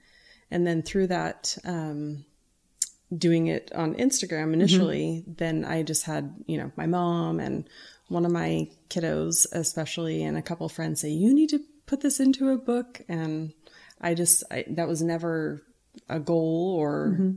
and 0.49 0.65
then 0.65 0.81
through 0.81 1.07
that 1.07 1.57
um, 1.65 2.25
doing 3.15 3.47
it 3.47 3.71
on 3.75 3.95
Instagram 3.95 4.53
initially 4.53 5.21
mm-hmm. 5.21 5.33
then 5.35 5.65
I 5.65 5.83
just 5.83 6.05
had 6.05 6.33
you 6.47 6.57
know 6.57 6.71
my 6.77 6.85
mom 6.85 7.39
and 7.41 7.69
one 8.07 8.25
of 8.25 8.31
my 8.31 8.69
kiddos 8.89 9.45
especially 9.51 10.23
and 10.23 10.37
a 10.37 10.41
couple 10.41 10.67
friends 10.69 11.01
say 11.01 11.09
you 11.09 11.33
need 11.33 11.49
to 11.49 11.59
put 11.85 11.99
this 11.99 12.21
into 12.21 12.49
a 12.49 12.57
book 12.57 13.01
and 13.09 13.51
I 13.99 14.13
just 14.13 14.43
I, 14.49 14.63
that 14.69 14.87
was 14.87 15.01
never 15.01 15.61
a 16.07 16.19
goal 16.19 16.77
or 16.79 17.09
mm-hmm. 17.09 17.31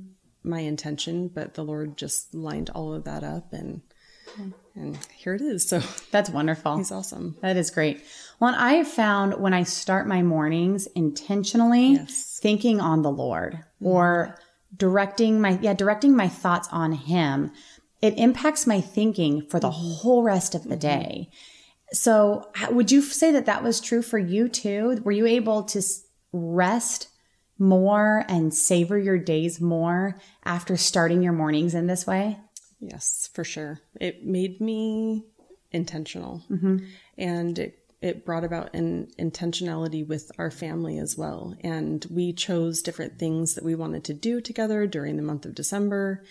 my 0.49 0.60
intention 0.60 1.26
but 1.26 1.54
the 1.54 1.64
Lord 1.64 1.96
just 1.96 2.32
lined 2.32 2.70
all 2.70 2.94
of 2.94 3.04
that 3.04 3.25
up 3.25 3.52
and 3.52 3.82
and 4.75 4.99
here 5.16 5.34
it 5.34 5.40
is. 5.40 5.68
So 5.68 5.82
that's 6.10 6.30
wonderful. 6.30 6.76
He's 6.76 6.92
awesome. 6.92 7.37
That 7.42 7.56
is 7.56 7.70
great. 7.70 8.02
Well, 8.38 8.54
I 8.56 8.75
have 8.75 8.88
found 8.88 9.34
when 9.34 9.52
I 9.52 9.64
start 9.64 10.06
my 10.06 10.22
mornings 10.22 10.87
intentionally 10.88 11.92
yes. 11.92 12.38
thinking 12.40 12.80
on 12.80 13.02
the 13.02 13.10
Lord 13.10 13.54
mm-hmm. 13.54 13.87
or 13.87 14.38
directing 14.76 15.40
my, 15.40 15.58
yeah, 15.60 15.75
directing 15.75 16.16
my 16.16 16.28
thoughts 16.28 16.68
on 16.72 16.92
Him, 16.92 17.52
it 18.00 18.16
impacts 18.16 18.66
my 18.66 18.80
thinking 18.80 19.42
for 19.42 19.60
the 19.60 19.70
mm-hmm. 19.70 19.92
whole 20.00 20.22
rest 20.22 20.54
of 20.54 20.64
the 20.64 20.70
mm-hmm. 20.70 20.78
day. 20.78 21.30
So 21.92 22.50
would 22.70 22.92
you 22.92 23.02
say 23.02 23.32
that 23.32 23.46
that 23.46 23.62
was 23.62 23.80
true 23.80 24.02
for 24.02 24.18
you 24.18 24.49
too? 24.49 25.00
Were 25.04 25.12
you 25.12 25.26
able 25.26 25.64
to 25.64 25.82
rest 26.32 27.08
more 27.58 28.25
and 28.28 28.54
savor 28.54 28.99
your 28.99 29.18
days 29.18 29.60
more 29.60 30.18
after 30.44 30.76
starting 30.76 31.20
your 31.20 31.32
mornings 31.32 31.75
in 31.75 31.88
this 31.88 32.06
way? 32.06 32.38
Yes, 32.80 33.28
for 33.32 33.44
sure. 33.44 33.80
It 34.00 34.25
made 34.25 34.60
me 34.60 35.25
intentional 35.70 36.42
mm-hmm. 36.50 36.78
and 37.16 37.58
it, 37.58 37.78
it 38.00 38.25
brought 38.25 38.44
about 38.44 38.75
an 38.75 39.08
intentionality 39.18 40.06
with 40.06 40.32
our 40.38 40.50
family 40.50 40.99
as 40.99 41.16
well. 41.16 41.54
And 41.62 42.04
we 42.10 42.32
chose 42.32 42.82
different 42.82 43.18
things 43.18 43.54
that 43.54 43.64
we 43.64 43.75
wanted 43.75 44.04
to 44.04 44.14
do 44.14 44.40
together 44.40 44.87
during 44.87 45.16
the 45.16 45.22
month 45.22 45.44
of 45.44 45.54
December. 45.54 46.25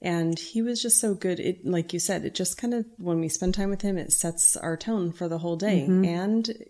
And 0.00 0.38
he 0.38 0.62
was 0.62 0.80
just 0.80 1.00
so 1.00 1.14
good. 1.14 1.40
It, 1.40 1.66
like 1.66 1.92
you 1.92 1.98
said, 1.98 2.24
it 2.24 2.36
just 2.36 2.56
kind 2.56 2.72
of, 2.72 2.86
when 2.98 3.18
we 3.18 3.28
spend 3.28 3.54
time 3.54 3.68
with 3.68 3.82
him, 3.82 3.98
it 3.98 4.12
sets 4.12 4.56
our 4.56 4.76
tone 4.76 5.10
for 5.10 5.26
the 5.26 5.38
whole 5.38 5.56
day. 5.56 5.86
Mm-hmm. 5.88 6.04
And 6.04 6.64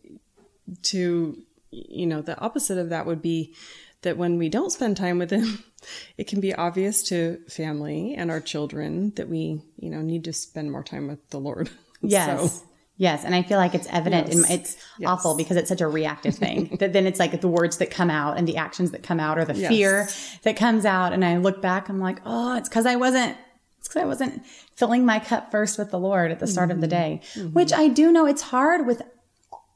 to, 0.84 1.36
you 1.70 2.06
know, 2.06 2.22
the 2.22 2.38
opposite 2.40 2.78
of 2.78 2.88
that 2.88 3.04
would 3.04 3.20
be 3.20 3.54
that 4.02 4.16
when 4.16 4.38
we 4.38 4.48
don't 4.48 4.70
spend 4.70 4.96
time 4.96 5.18
with 5.18 5.30
him, 5.30 5.64
it 6.16 6.26
can 6.26 6.40
be 6.40 6.54
obvious 6.54 7.02
to 7.04 7.38
family 7.48 8.14
and 8.14 8.30
our 8.30 8.40
children 8.40 9.12
that 9.16 9.28
we, 9.28 9.62
you 9.76 9.90
know, 9.90 10.02
need 10.02 10.24
to 10.24 10.32
spend 10.32 10.70
more 10.70 10.84
time 10.84 11.08
with 11.08 11.28
the 11.30 11.40
Lord. 11.40 11.70
Yes. 12.00 12.60
So, 12.60 12.64
Yes, 12.96 13.24
and 13.24 13.32
I 13.32 13.42
feel 13.42 13.58
like 13.58 13.76
it's 13.76 13.86
evident. 13.90 14.28
In, 14.28 14.38
Yes. 14.38 14.50
it's 14.50 14.76
awful 15.04 15.36
because 15.36 15.56
it's 15.56 15.68
such 15.68 15.80
a 15.80 15.86
reactive 15.86 16.34
thing. 16.34 16.76
that 16.80 16.92
then 16.92 17.06
it's 17.06 17.20
like 17.20 17.40
the 17.40 17.48
words 17.48 17.78
that 17.78 17.90
come 17.92 18.10
out 18.10 18.36
and 18.38 18.46
the 18.46 18.56
actions 18.56 18.90
that 18.90 19.04
come 19.04 19.20
out, 19.20 19.38
or 19.38 19.44
the 19.44 19.54
Yes. 19.54 19.68
fear 19.68 20.08
that 20.42 20.56
comes 20.56 20.84
out. 20.84 21.12
And 21.12 21.24
I 21.24 21.38
look 21.38 21.62
back, 21.62 21.88
I'm 21.88 22.00
like, 22.00 22.20
oh, 22.24 22.56
it's 22.56 22.68
because 22.68 22.86
I 22.86 22.96
wasn't. 22.96 23.36
It's 23.78 23.88
because 23.88 24.02
I 24.02 24.06
wasn't 24.06 24.44
filling 24.74 25.04
my 25.04 25.20
cup 25.20 25.52
first 25.52 25.78
with 25.78 25.92
the 25.92 25.98
Lord 25.98 26.32
at 26.32 26.40
the 26.40 26.48
start 26.48 26.72
of 26.72 26.80
the 26.80 26.88
mm-hmm. 26.88 26.96
day, 26.96 27.20
mm-hmm. 27.34 27.52
which 27.52 27.72
I 27.72 27.86
do 27.86 28.10
know 28.10 28.26
it's 28.26 28.42
hard 28.42 28.86
with 28.86 29.02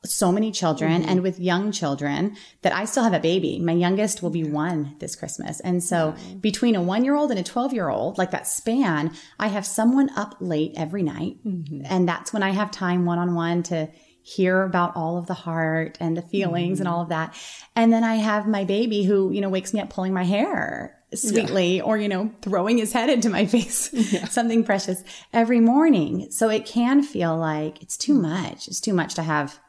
so 0.04 0.32
many 0.32 0.50
children 0.50 1.02
and 1.02 1.04
mm-hmm. 1.04 1.22
with 1.22 1.38
young 1.38 1.70
children 1.70 2.36
that 2.62 2.74
I 2.74 2.86
still 2.86 3.04
have 3.04 3.12
a 3.12 3.20
baby. 3.20 3.58
My 3.60 3.72
youngest 3.72 4.22
will 4.22 4.30
be 4.30 4.42
one 4.42 4.96
this 4.98 5.14
Christmas. 5.14 5.60
And 5.60 5.82
so 5.82 6.14
between 6.40 6.74
a 6.74 6.82
one 6.82 7.04
year 7.04 7.14
old 7.14 7.30
and 7.30 7.38
a 7.38 7.44
12 7.44 7.72
year 7.72 7.88
old, 7.88 8.18
like 8.18 8.32
that 8.32 8.48
span, 8.48 9.12
I 9.38 9.48
have 9.48 9.64
someone 9.64 10.10
up 10.16 10.36
late 10.40 10.72
every 10.76 11.02
night. 11.02 11.36
Mm-hmm. 11.46 11.82
And 11.84 12.08
that's 12.08 12.32
when 12.32 12.42
I 12.42 12.50
have 12.50 12.70
time 12.70 13.04
one 13.04 13.18
on 13.18 13.34
one 13.34 13.62
to 13.64 13.90
hear 14.22 14.62
about 14.62 14.96
all 14.96 15.18
of 15.18 15.26
the 15.26 15.34
heart 15.34 15.98
and 16.00 16.16
the 16.16 16.22
feelings 16.22 16.80
and 16.80 16.86
mm-hmm. 16.86 16.94
all 16.94 17.02
of 17.02 17.08
that. 17.10 17.34
And 17.76 17.92
then 17.92 18.04
I 18.04 18.16
have 18.16 18.46
my 18.48 18.64
baby 18.64 19.04
who, 19.04 19.32
you 19.32 19.40
know, 19.40 19.48
wakes 19.48 19.72
me 19.72 19.80
up 19.80 19.90
pulling 19.90 20.12
my 20.12 20.24
hair 20.24 20.98
sweetly 21.14 21.80
or, 21.80 21.98
you 21.98 22.08
know, 22.08 22.32
throwing 22.40 22.78
his 22.78 22.92
head 22.92 23.10
into 23.10 23.28
my 23.28 23.46
face, 23.46 23.90
something 24.32 24.64
precious 24.64 25.02
every 25.32 25.60
morning. 25.60 26.30
So 26.30 26.48
it 26.48 26.66
can 26.66 27.02
feel 27.02 27.36
like 27.36 27.82
it's 27.82 27.96
too 27.96 28.14
much. 28.14 28.68
It's 28.68 28.80
too 28.80 28.94
much 28.94 29.14
to 29.14 29.22
have 29.22 29.60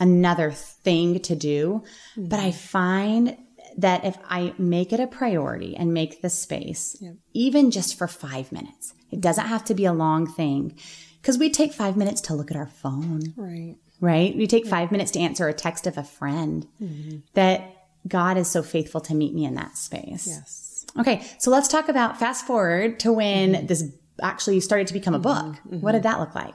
another 0.00 0.50
thing 0.50 1.20
to 1.20 1.36
do. 1.36 1.82
Mm-hmm. 2.16 2.28
But 2.28 2.40
I 2.40 2.52
find 2.52 3.36
that 3.78 4.04
if 4.04 4.18
I 4.28 4.54
make 4.58 4.92
it 4.92 5.00
a 5.00 5.06
priority 5.06 5.76
and 5.76 5.94
make 5.94 6.22
the 6.22 6.30
space, 6.30 7.02
even 7.32 7.70
just 7.70 7.96
for 7.96 8.06
five 8.06 8.52
minutes, 8.52 8.92
it 9.10 9.20
doesn't 9.20 9.46
have 9.46 9.64
to 9.66 9.74
be 9.74 9.84
a 9.84 9.92
long 9.92 10.26
thing. 10.26 10.78
Because 11.20 11.38
we 11.38 11.50
take 11.50 11.72
five 11.72 11.96
minutes 11.96 12.20
to 12.22 12.34
look 12.34 12.50
at 12.50 12.56
our 12.56 12.66
phone, 12.66 13.32
right. 13.36 13.76
right? 14.00 14.36
We 14.36 14.46
take 14.46 14.66
five 14.66 14.90
minutes 14.90 15.12
to 15.12 15.20
answer 15.20 15.48
a 15.48 15.54
text 15.54 15.86
of 15.86 15.96
a 15.96 16.02
friend. 16.02 16.66
Mm-hmm. 16.82 17.18
That 17.34 17.76
God 18.08 18.36
is 18.36 18.48
so 18.48 18.62
faithful 18.64 19.00
to 19.02 19.14
meet 19.14 19.32
me 19.32 19.44
in 19.44 19.54
that 19.54 19.76
space. 19.78 20.26
Yes. 20.26 20.84
Okay, 20.98 21.24
so 21.38 21.50
let's 21.50 21.68
talk 21.68 21.88
about 21.88 22.18
fast 22.18 22.44
forward 22.44 22.98
to 23.00 23.12
when 23.12 23.52
mm-hmm. 23.52 23.66
this 23.66 23.84
actually 24.20 24.58
started 24.60 24.88
to 24.88 24.92
become 24.92 25.14
a 25.14 25.20
book. 25.20 25.56
What 25.64 25.92
did 25.92 26.02
that 26.02 26.18
look 26.18 26.34
like? 26.34 26.54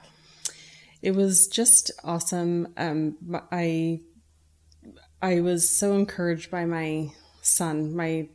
It 1.02 1.16
was 1.16 1.48
just 1.48 1.92
awesome. 2.04 2.74
Um, 2.78 3.18
I 3.52 4.02
I 5.22 5.42
was 5.42 5.70
so 5.70 5.94
encouraged 5.94 6.52
by 6.52 6.66
my 6.66 7.12
son, 7.42 7.96
my 7.96 8.30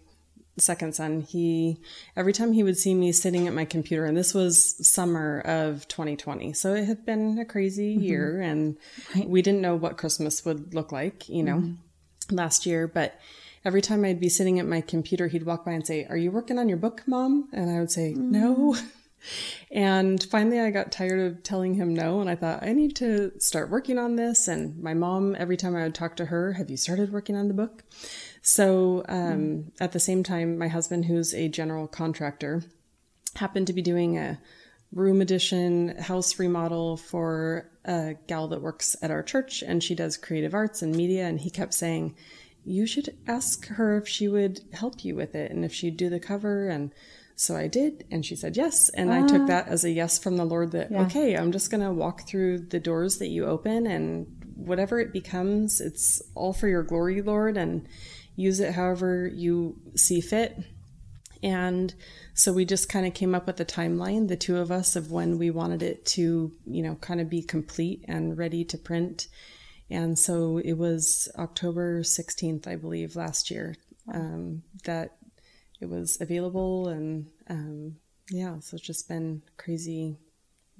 second 0.59 0.95
son. 0.95 1.23
He 1.23 1.79
every 2.17 2.33
time 2.33 2.53
he 2.53 2.63
would 2.63 2.79
see 2.79 2.95
me 2.95 3.13
sitting 3.13 3.47
at 3.47 3.55
my 3.55 3.65
computer, 3.65 4.05
and 4.05 4.17
this 4.17 4.35
was 4.35 4.87
summer 4.87 5.41
of 5.41 5.87
2020, 5.89 6.53
so 6.53 6.75
it 6.75 6.85
had 6.85 7.05
been 7.05 7.39
a 7.39 7.45
crazy 7.45 7.95
mm-hmm. 7.95 8.05
year, 8.05 8.41
and 8.41 8.77
we 9.25 9.43
didn't 9.43 9.61
know 9.61 9.77
what 9.77 9.99
Christmas 9.99 10.45
would 10.45 10.75
look 10.75 10.93
like, 10.93 11.29
you 11.29 11.43
know, 11.43 11.59
mm-hmm. 11.59 12.35
last 12.35 12.67
year, 12.67 12.87
but. 12.87 13.19
Every 13.65 13.81
time 13.81 14.05
I'd 14.05 14.19
be 14.19 14.29
sitting 14.29 14.59
at 14.59 14.67
my 14.67 14.81
computer, 14.81 15.29
he'd 15.29 15.45
walk 15.45 15.65
by 15.65 15.71
and 15.71 15.87
say, 15.87 16.05
Are 16.07 16.17
you 16.17 16.33
working 16.33 16.59
on 16.59 16.69
your 16.69 16.79
book, 16.79 17.05
mom? 17.07 17.49
And 17.53 17.71
I 17.71 17.79
would 17.79 17.93
say, 17.93 18.13
mm-hmm. 18.13 18.33
No. 18.33 18.77
And 19.71 20.23
finally, 20.23 20.61
I 20.61 20.71
got 20.71 20.93
tired 20.93 21.21
of 21.21 21.43
telling 21.43 21.75
him 21.75 21.95
no. 21.95 22.21
And 22.21 22.29
I 22.29 22.35
thought, 22.35 22.63
I 22.63 22.73
need 22.73 22.97
to 22.97 23.33
start 23.39 23.71
working 23.71 23.99
on 23.99 24.17
this. 24.17 24.49
And 24.49 24.83
my 24.83 24.95
mom, 24.95 25.37
every 25.39 25.57
time 25.57 25.77
I 25.77 25.85
would 25.85 25.95
talk 25.95 26.17
to 26.17 26.27
her, 26.27 26.53
Have 26.55 26.71
you 26.71 26.77
started 26.77 27.13
working 27.13 27.37
on 27.37 27.49
the 27.49 27.55
book? 27.55 27.85
So 28.43 29.05
um, 29.09 29.73
at 29.81 29.93
the 29.93 30.01
same 30.01 30.23
time, 30.23 30.59
my 30.59 30.69
husband, 30.69 31.05
who's 31.05 31.35
a 31.35 31.49
general 31.49 31.87
contractor, 31.87 32.63
happened 33.37 33.69
to 33.69 33.73
be 33.73 33.83
doing 33.83 34.19
a 34.19 34.41
room 34.93 35.21
addition 35.21 35.97
house 35.97 36.39
remodel 36.39 36.97
for 36.97 37.71
a 37.85 38.15
gal 38.27 38.49
that 38.49 38.61
works 38.61 38.95
at 39.01 39.11
our 39.11 39.23
church 39.23 39.63
and 39.63 39.83
she 39.83 39.95
does 39.95 40.19
creative 40.19 40.53
arts 40.53 40.83
and 40.83 40.95
media 40.95 41.27
and 41.27 41.41
he 41.41 41.51
kept 41.51 41.73
saying 41.73 42.15
you 42.65 42.87
should 42.87 43.17
ask 43.27 43.67
her 43.69 43.97
if 43.97 44.07
she 44.07 44.29
would 44.29 44.61
help 44.73 45.03
you 45.05 45.17
with 45.17 45.35
it 45.35 45.51
and 45.51 45.65
if 45.65 45.73
she'd 45.73 45.97
do 45.97 46.11
the 46.11 46.21
cover 46.21 46.69
and 46.69 46.93
so 47.43 47.57
I 47.57 47.67
did 47.67 48.05
and 48.11 48.25
she 48.25 48.37
said 48.37 48.57
yes 48.57 48.89
and 48.91 49.13
I 49.13 49.27
took 49.27 49.47
that 49.49 49.69
as 49.69 49.85
a 49.85 49.91
yes 49.91 50.19
from 50.19 50.37
the 50.37 50.45
Lord 50.45 50.73
that 50.73 50.93
okay 50.93 51.37
I'm 51.37 51.53
just 51.53 51.71
going 51.71 51.83
to 51.83 51.93
walk 51.93 52.27
through 52.27 52.59
the 52.59 52.81
doors 52.81 53.19
that 53.19 53.29
you 53.29 53.47
open 53.47 53.87
and 53.87 54.27
whatever 54.55 55.01
it 55.01 55.13
becomes 55.13 55.81
it's 55.81 56.23
all 56.35 56.53
for 56.53 56.69
your 56.69 56.83
glory 56.83 57.21
Lord 57.21 57.57
and 57.57 57.89
use 58.37 58.61
it 58.61 58.75
however 58.75 59.27
you 59.27 59.77
see 59.97 60.21
fit. 60.21 60.59
And 61.43 61.93
so 62.35 62.53
we 62.53 62.65
just 62.65 62.89
kind 62.89 63.07
of 63.07 63.15
came 63.15 63.35
up 63.35 63.47
with 63.47 63.59
a 63.61 63.65
timeline, 63.65 64.29
the 64.29 64.37
two 64.37 64.59
of 64.59 64.71
us, 64.71 64.95
of 64.95 65.11
when 65.11 65.39
we 65.39 65.51
wanted 65.51 65.83
it 65.83 66.07
to, 66.07 66.53
you 66.65 66.83
know, 66.83 66.95
kind 66.97 67.21
of 67.21 67.29
be 67.29 67.43
complete 67.43 68.05
and 68.07 68.39
ready 68.39 68.65
to 68.67 68.79
print. 68.79 69.27
And 69.91 70.19
so 70.19 70.59
it 70.59 70.75
was 70.75 71.29
October 71.37 72.03
16th, 72.03 72.67
I 72.67 72.77
believe, 72.77 73.17
last 73.17 73.51
year, 73.51 73.75
um, 74.13 74.63
that 74.85 75.17
it 75.83 75.89
was 75.91 76.19
available. 76.21 76.89
And 76.89 77.27
um, 77.51 77.97
yeah, 78.31 78.59
so 78.61 78.77
it's 78.77 78.87
just 78.87 79.09
been 79.09 79.43
crazy 79.59 80.17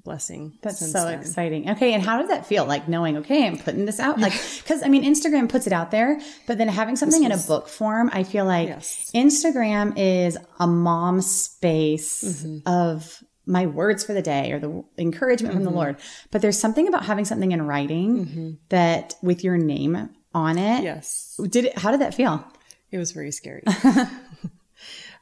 blessing. 0.05 0.59
That's 0.63 0.79
so 0.91 1.05
then. 1.05 1.21
exciting. 1.21 1.71
Okay, 1.71 1.93
and 1.95 2.03
how 2.03 2.19
does 2.19 2.29
that 2.29 2.47
feel? 2.47 2.65
Like 2.65 2.89
knowing, 2.89 3.19
okay, 3.19 3.47
I'm 3.47 3.59
putting 3.59 3.85
this 3.85 4.01
out, 4.01 4.19
like 4.19 4.33
because 4.63 4.83
I 4.83 4.89
mean, 4.89 5.05
Instagram 5.05 5.49
puts 5.49 5.67
it 5.67 5.73
out 5.73 5.91
there, 5.91 6.19
but 6.47 6.57
then 6.59 6.69
having 6.69 6.97
something 6.97 7.23
in 7.25 7.31
a 7.33 7.37
book 7.37 7.69
form, 7.69 8.11
I 8.13 8.23
feel 8.25 8.45
like 8.45 8.69
Yes. 8.69 9.11
Instagram 9.15 9.95
is 9.97 10.39
a 10.59 10.67
mom 10.67 11.21
space 11.21 12.25
Mm-hmm. 12.25 12.69
of 12.69 13.23
my 13.45 13.67
words 13.67 14.05
for 14.05 14.13
the 14.13 14.23
day 14.23 14.53
or 14.53 14.59
the 14.61 14.85
encouragement 14.99 15.55
Mm-hmm. 15.55 15.65
from 15.65 15.73
the 15.73 15.77
Lord. 15.79 15.97
But 16.31 16.43
there's 16.43 16.59
something 16.59 16.87
about 16.89 17.05
having 17.05 17.25
something 17.25 17.51
in 17.53 17.63
writing 17.63 18.59
that 18.69 19.15
with 19.23 19.43
your 19.45 19.57
name 19.59 20.11
on 20.35 20.59
it. 20.59 20.85
Yes. 20.85 21.39
Did 21.51 21.67
it? 21.67 21.79
How 21.79 21.91
did 21.91 22.01
that 22.01 22.15
feel? 22.15 22.45
It 22.93 22.99
was 22.99 23.11
very 23.13 23.31
scary. 23.33 23.63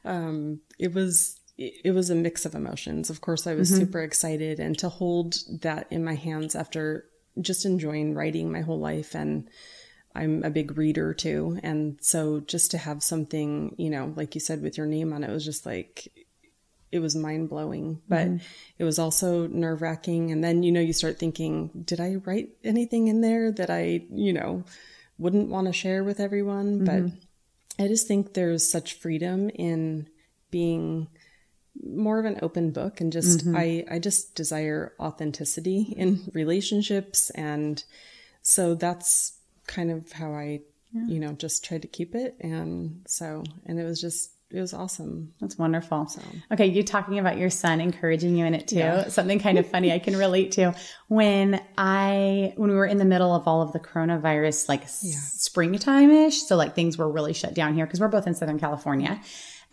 um, 0.05 0.61
it 0.79 0.93
was 0.93 1.39
it 1.57 1.73
it 1.85 1.91
was 1.91 2.09
a 2.09 2.15
mix 2.15 2.45
of 2.45 2.55
emotions. 2.55 3.09
Of 3.09 3.21
course, 3.21 3.47
I 3.47 3.55
was 3.55 3.69
mm-hmm. 3.69 3.81
super 3.81 4.01
excited, 4.01 4.59
and 4.59 4.77
to 4.79 4.89
hold 4.89 5.37
that 5.61 5.87
in 5.91 6.03
my 6.03 6.15
hands 6.15 6.55
after 6.55 7.05
just 7.39 7.65
enjoying 7.65 8.13
writing 8.13 8.51
my 8.51 8.61
whole 8.61 8.79
life, 8.79 9.15
and 9.15 9.49
I'm 10.13 10.43
a 10.43 10.49
big 10.49 10.77
reader 10.77 11.13
too, 11.13 11.59
and 11.63 11.97
so 12.01 12.41
just 12.41 12.71
to 12.71 12.77
have 12.77 13.03
something, 13.03 13.75
you 13.77 13.89
know, 13.89 14.13
like 14.15 14.35
you 14.35 14.41
said, 14.41 14.61
with 14.61 14.77
your 14.77 14.87
name 14.87 15.13
on 15.13 15.23
it, 15.23 15.31
was 15.31 15.45
just 15.45 15.65
like 15.65 16.11
it 16.91 16.99
was 16.99 17.15
mind 17.15 17.49
blowing, 17.49 18.01
but 18.07 18.27
mm-hmm. 18.27 18.43
it 18.77 18.83
was 18.83 18.99
also 18.99 19.47
nerve 19.47 19.81
wracking. 19.81 20.31
And 20.31 20.43
then, 20.43 20.61
you 20.61 20.71
know, 20.71 20.81
you 20.81 20.93
start 20.93 21.17
thinking, 21.17 21.69
did 21.85 22.01
I 22.01 22.15
write 22.15 22.49
anything 22.63 23.07
in 23.07 23.21
there 23.21 23.51
that 23.53 23.69
I, 23.69 24.03
you 24.11 24.33
know, 24.33 24.65
wouldn't 25.17 25.49
want 25.49 25.67
to 25.67 25.73
share 25.73 26.03
with 26.03 26.19
everyone? 26.19 26.83
But 26.83 26.95
mm-hmm. 26.95 27.17
I 27.81 27.87
just 27.87 28.07
think 28.07 28.33
there's 28.33 28.69
such 28.69 28.93
freedom 28.93 29.49
in 29.49 30.07
being 30.51 31.07
more 31.83 32.19
of 32.19 32.25
an 32.25 32.39
open 32.41 32.71
book 32.71 33.01
and 33.01 33.11
just 33.11 33.39
mm-hmm. 33.39 33.55
I 33.55 33.85
I 33.89 33.99
just 33.99 34.35
desire 34.35 34.93
authenticity 34.99 35.93
in 35.97 36.29
relationships. 36.33 37.29
And 37.31 37.83
so 38.41 38.75
that's 38.75 39.37
kind 39.67 39.91
of 39.91 40.11
how 40.11 40.33
I 40.33 40.61
you 40.93 41.19
know 41.19 41.33
just 41.33 41.63
tried 41.63 41.81
to 41.83 41.87
keep 41.87 42.15
it. 42.15 42.35
And 42.39 43.01
so 43.07 43.43
and 43.65 43.79
it 43.79 43.83
was 43.83 44.01
just 44.01 44.31
it 44.53 44.59
was 44.59 44.73
awesome. 44.73 45.33
That's 45.39 45.57
wonderful. 45.57 46.07
Okay, 46.51 46.65
you 46.65 46.83
talking 46.83 47.19
about 47.19 47.37
your 47.37 47.49
son 47.49 47.79
encouraging 47.81 48.35
you 48.35 48.45
in 48.45 48.53
it 48.53 48.67
too. 48.67 48.77
Something 49.09 49.39
kind 49.39 49.57
of 49.57 49.67
funny 49.67 49.91
I 49.91 49.99
can 49.99 50.15
relate 50.17 50.51
to. 50.53 50.73
When 51.07 51.61
I 51.77 52.53
when 52.57 52.69
we 52.69 52.75
were 52.75 52.85
in 52.85 52.97
the 52.97 53.05
middle 53.05 53.33
of 53.33 53.47
all 53.47 53.61
of 53.61 53.71
the 53.73 53.79
coronavirus 53.79 54.67
like 54.69 54.83
s- 54.83 55.03
springtime-ish, 55.37 56.43
so 56.43 56.55
like 56.55 56.75
things 56.75 56.97
were 56.97 57.09
really 57.09 57.33
shut 57.33 57.53
down 57.53 57.75
here 57.75 57.85
because 57.85 57.99
we're 57.99 58.07
both 58.07 58.27
in 58.27 58.33
Southern 58.35 58.59
California. 58.59 59.21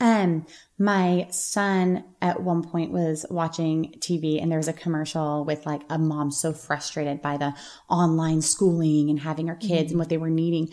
Um 0.00 0.46
my 0.78 1.26
son 1.30 2.04
at 2.22 2.40
one 2.40 2.62
point 2.62 2.92
was 2.92 3.26
watching 3.30 3.94
TV 3.98 4.40
and 4.40 4.50
there 4.50 4.58
was 4.58 4.68
a 4.68 4.72
commercial 4.72 5.44
with 5.44 5.66
like 5.66 5.82
a 5.90 5.98
mom 5.98 6.30
so 6.30 6.52
frustrated 6.52 7.20
by 7.20 7.36
the 7.36 7.52
online 7.90 8.40
schooling 8.42 9.10
and 9.10 9.18
having 9.18 9.48
her 9.48 9.56
kids 9.56 9.90
and 9.90 9.98
what 9.98 10.08
they 10.08 10.18
were 10.18 10.30
needing. 10.30 10.68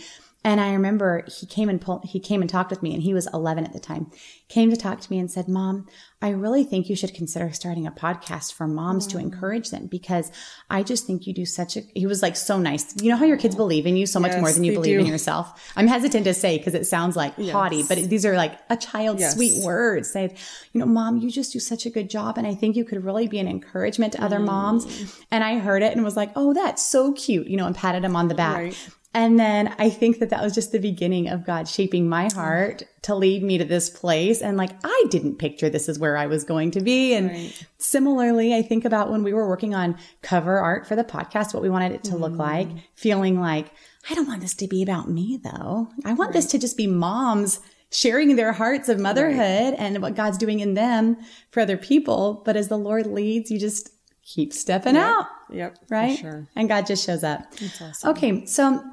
And 0.46 0.62
I 0.62 0.74
remember 0.74 1.26
he 1.28 1.48
came 1.48 1.70
and 1.70 1.82
pull, 1.82 2.02
he 2.06 2.20
came 2.20 2.42
and 2.42 2.50
talked 2.50 2.70
with 2.70 2.84
me 2.84 2.94
and 2.94 3.02
he 3.02 3.16
was 3.16 3.28
11 3.34 3.66
at 3.66 3.74
the 3.74 3.80
time, 3.80 4.12
came 4.48 4.70
to 4.70 4.78
talk 4.78 5.02
to 5.02 5.12
me 5.12 5.18
and 5.18 5.30
said, 5.30 5.48
mom, 5.48 5.88
I 6.22 6.30
really 6.30 6.64
think 6.64 6.88
you 6.88 6.96
should 6.96 7.16
consider 7.16 7.52
starting 7.52 7.88
a 7.88 7.92
podcast 7.92 8.54
for 8.54 8.68
moms 8.68 9.08
to 9.08 9.18
mm. 9.18 9.22
encourage 9.22 9.72
them 9.72 9.88
because 9.88 10.32
I 10.70 10.84
just 10.84 11.08
think 11.08 11.26
you 11.26 11.34
do 11.34 11.48
such 11.48 11.78
a, 11.78 11.82
he 11.96 12.06
was 12.06 12.22
like 12.22 12.36
so 12.36 12.60
nice. 12.60 12.94
You 13.02 13.10
know 13.10 13.18
how 13.18 13.26
your 13.26 13.38
kids 13.38 13.56
believe 13.56 13.88
in 13.88 13.98
you 13.98 14.06
so 14.06 14.20
much 14.20 14.34
Yes, 14.34 14.42
more 14.42 14.52
than 14.52 14.64
you 14.64 14.74
believe 14.74 15.00
in 15.00 15.08
yourself. 15.08 15.74
I'm 15.76 15.88
hesitant 15.88 16.26
to 16.26 16.34
say 16.36 16.60
because 16.60 16.76
it 16.76 16.86
sounds 16.86 17.16
like 17.16 17.36
haughty, 17.50 17.82
but 17.82 17.98
these 18.08 18.24
are 18.24 18.36
like 18.36 18.60
a 18.70 18.78
child's 18.78 19.22
Yes. 19.22 19.34
sweet 19.34 19.64
words. 19.64 20.12
Say, 20.12 20.36
you 20.74 20.80
know, 20.80 20.86
mom, 20.86 21.18
you 21.18 21.32
just 21.32 21.54
do 21.54 21.60
such 21.60 21.88
a 21.88 21.90
good 21.90 22.08
job. 22.08 22.38
And 22.38 22.46
I 22.46 22.54
think 22.54 22.76
you 22.76 22.86
could 22.86 23.04
really 23.04 23.28
be 23.28 23.40
an 23.40 23.48
encouragement 23.48 24.14
to 24.14 24.24
other 24.24 24.40
moms. 24.40 24.86
Mm. 24.86 25.24
And 25.32 25.44
I 25.44 25.58
heard 25.58 25.82
it 25.82 25.96
and 25.96 26.06
was 26.06 26.16
like, 26.16 26.32
oh, 26.36 26.54
that's 26.54 26.86
so 26.86 27.14
cute, 27.14 27.48
you 27.48 27.58
know, 27.58 27.66
and 27.66 27.76
patted 27.76 28.04
him 28.04 28.16
on 28.16 28.28
the 28.28 28.36
back. 28.36 28.58
Right. 28.58 28.90
And 29.16 29.40
then 29.40 29.74
I 29.80 29.90
think 29.90 30.20
that 30.20 30.30
that 30.32 30.44
was 30.44 30.54
just 30.54 30.74
the 30.74 30.78
beginning 30.78 31.30
of 31.30 31.46
God 31.46 31.70
shaping 31.70 32.10
my 32.10 32.28
heart 32.34 32.84
to 33.04 33.16
lead 33.16 33.44
me 33.44 33.58
to 33.58 33.64
this 33.64 33.90
place. 33.90 34.42
And 34.42 34.58
like, 34.58 34.72
I 34.84 35.04
didn't 35.10 35.38
picture 35.38 35.70
this 35.70 35.88
is 35.88 35.98
where 35.98 36.18
I 36.18 36.26
was 36.26 36.44
going 36.44 36.72
to 36.72 36.82
be. 36.82 37.14
And 37.14 37.30
Right. 37.30 37.66
similarly, 37.78 38.54
I 38.54 38.62
think 38.62 38.84
about 38.84 39.10
when 39.10 39.24
we 39.24 39.32
were 39.32 39.48
working 39.48 39.74
on 39.74 39.98
cover 40.22 40.60
art 40.60 40.86
for 40.86 40.98
the 40.98 41.06
podcast, 41.06 41.54
what 41.54 41.64
we 41.64 41.70
wanted 41.70 41.94
it 41.94 42.04
to 42.06 42.18
look 42.18 42.34
mm. 42.34 42.40
like, 42.40 42.68
feeling 42.96 43.40
like, 43.40 43.72
I 44.10 44.16
don't 44.16 44.28
want 44.28 44.42
this 44.42 44.54
to 44.56 44.68
be 44.68 44.84
about 44.84 45.10
me 45.10 45.40
though. 45.42 45.88
I 46.04 46.14
want 46.14 46.34
this 46.34 46.48
to 46.48 46.60
just 46.60 46.76
be 46.76 46.86
moms 46.86 47.62
sharing 47.92 48.36
their 48.36 48.52
hearts 48.52 48.90
of 48.90 49.00
motherhood 49.00 49.76
and 49.78 50.02
what 50.02 50.16
God's 50.16 50.38
doing 50.38 50.60
in 50.60 50.74
them 50.74 51.16
for 51.52 51.62
other 51.62 51.78
people. 51.78 52.42
But 52.44 52.58
as 52.58 52.68
the 52.68 52.78
Lord 52.78 53.08
leads, 53.08 53.50
you 53.50 53.60
just 53.60 53.92
keep 54.26 54.52
stepping 54.52 54.98
out 54.98 55.28
Yep. 55.52 55.78
right? 55.90 56.18
sure. 56.18 56.48
And 56.56 56.68
God 56.68 56.86
just 56.86 57.06
shows 57.06 57.24
up. 57.24 57.46
awesome. 57.80 58.10
Okay, 58.10 58.46
so 58.46 58.84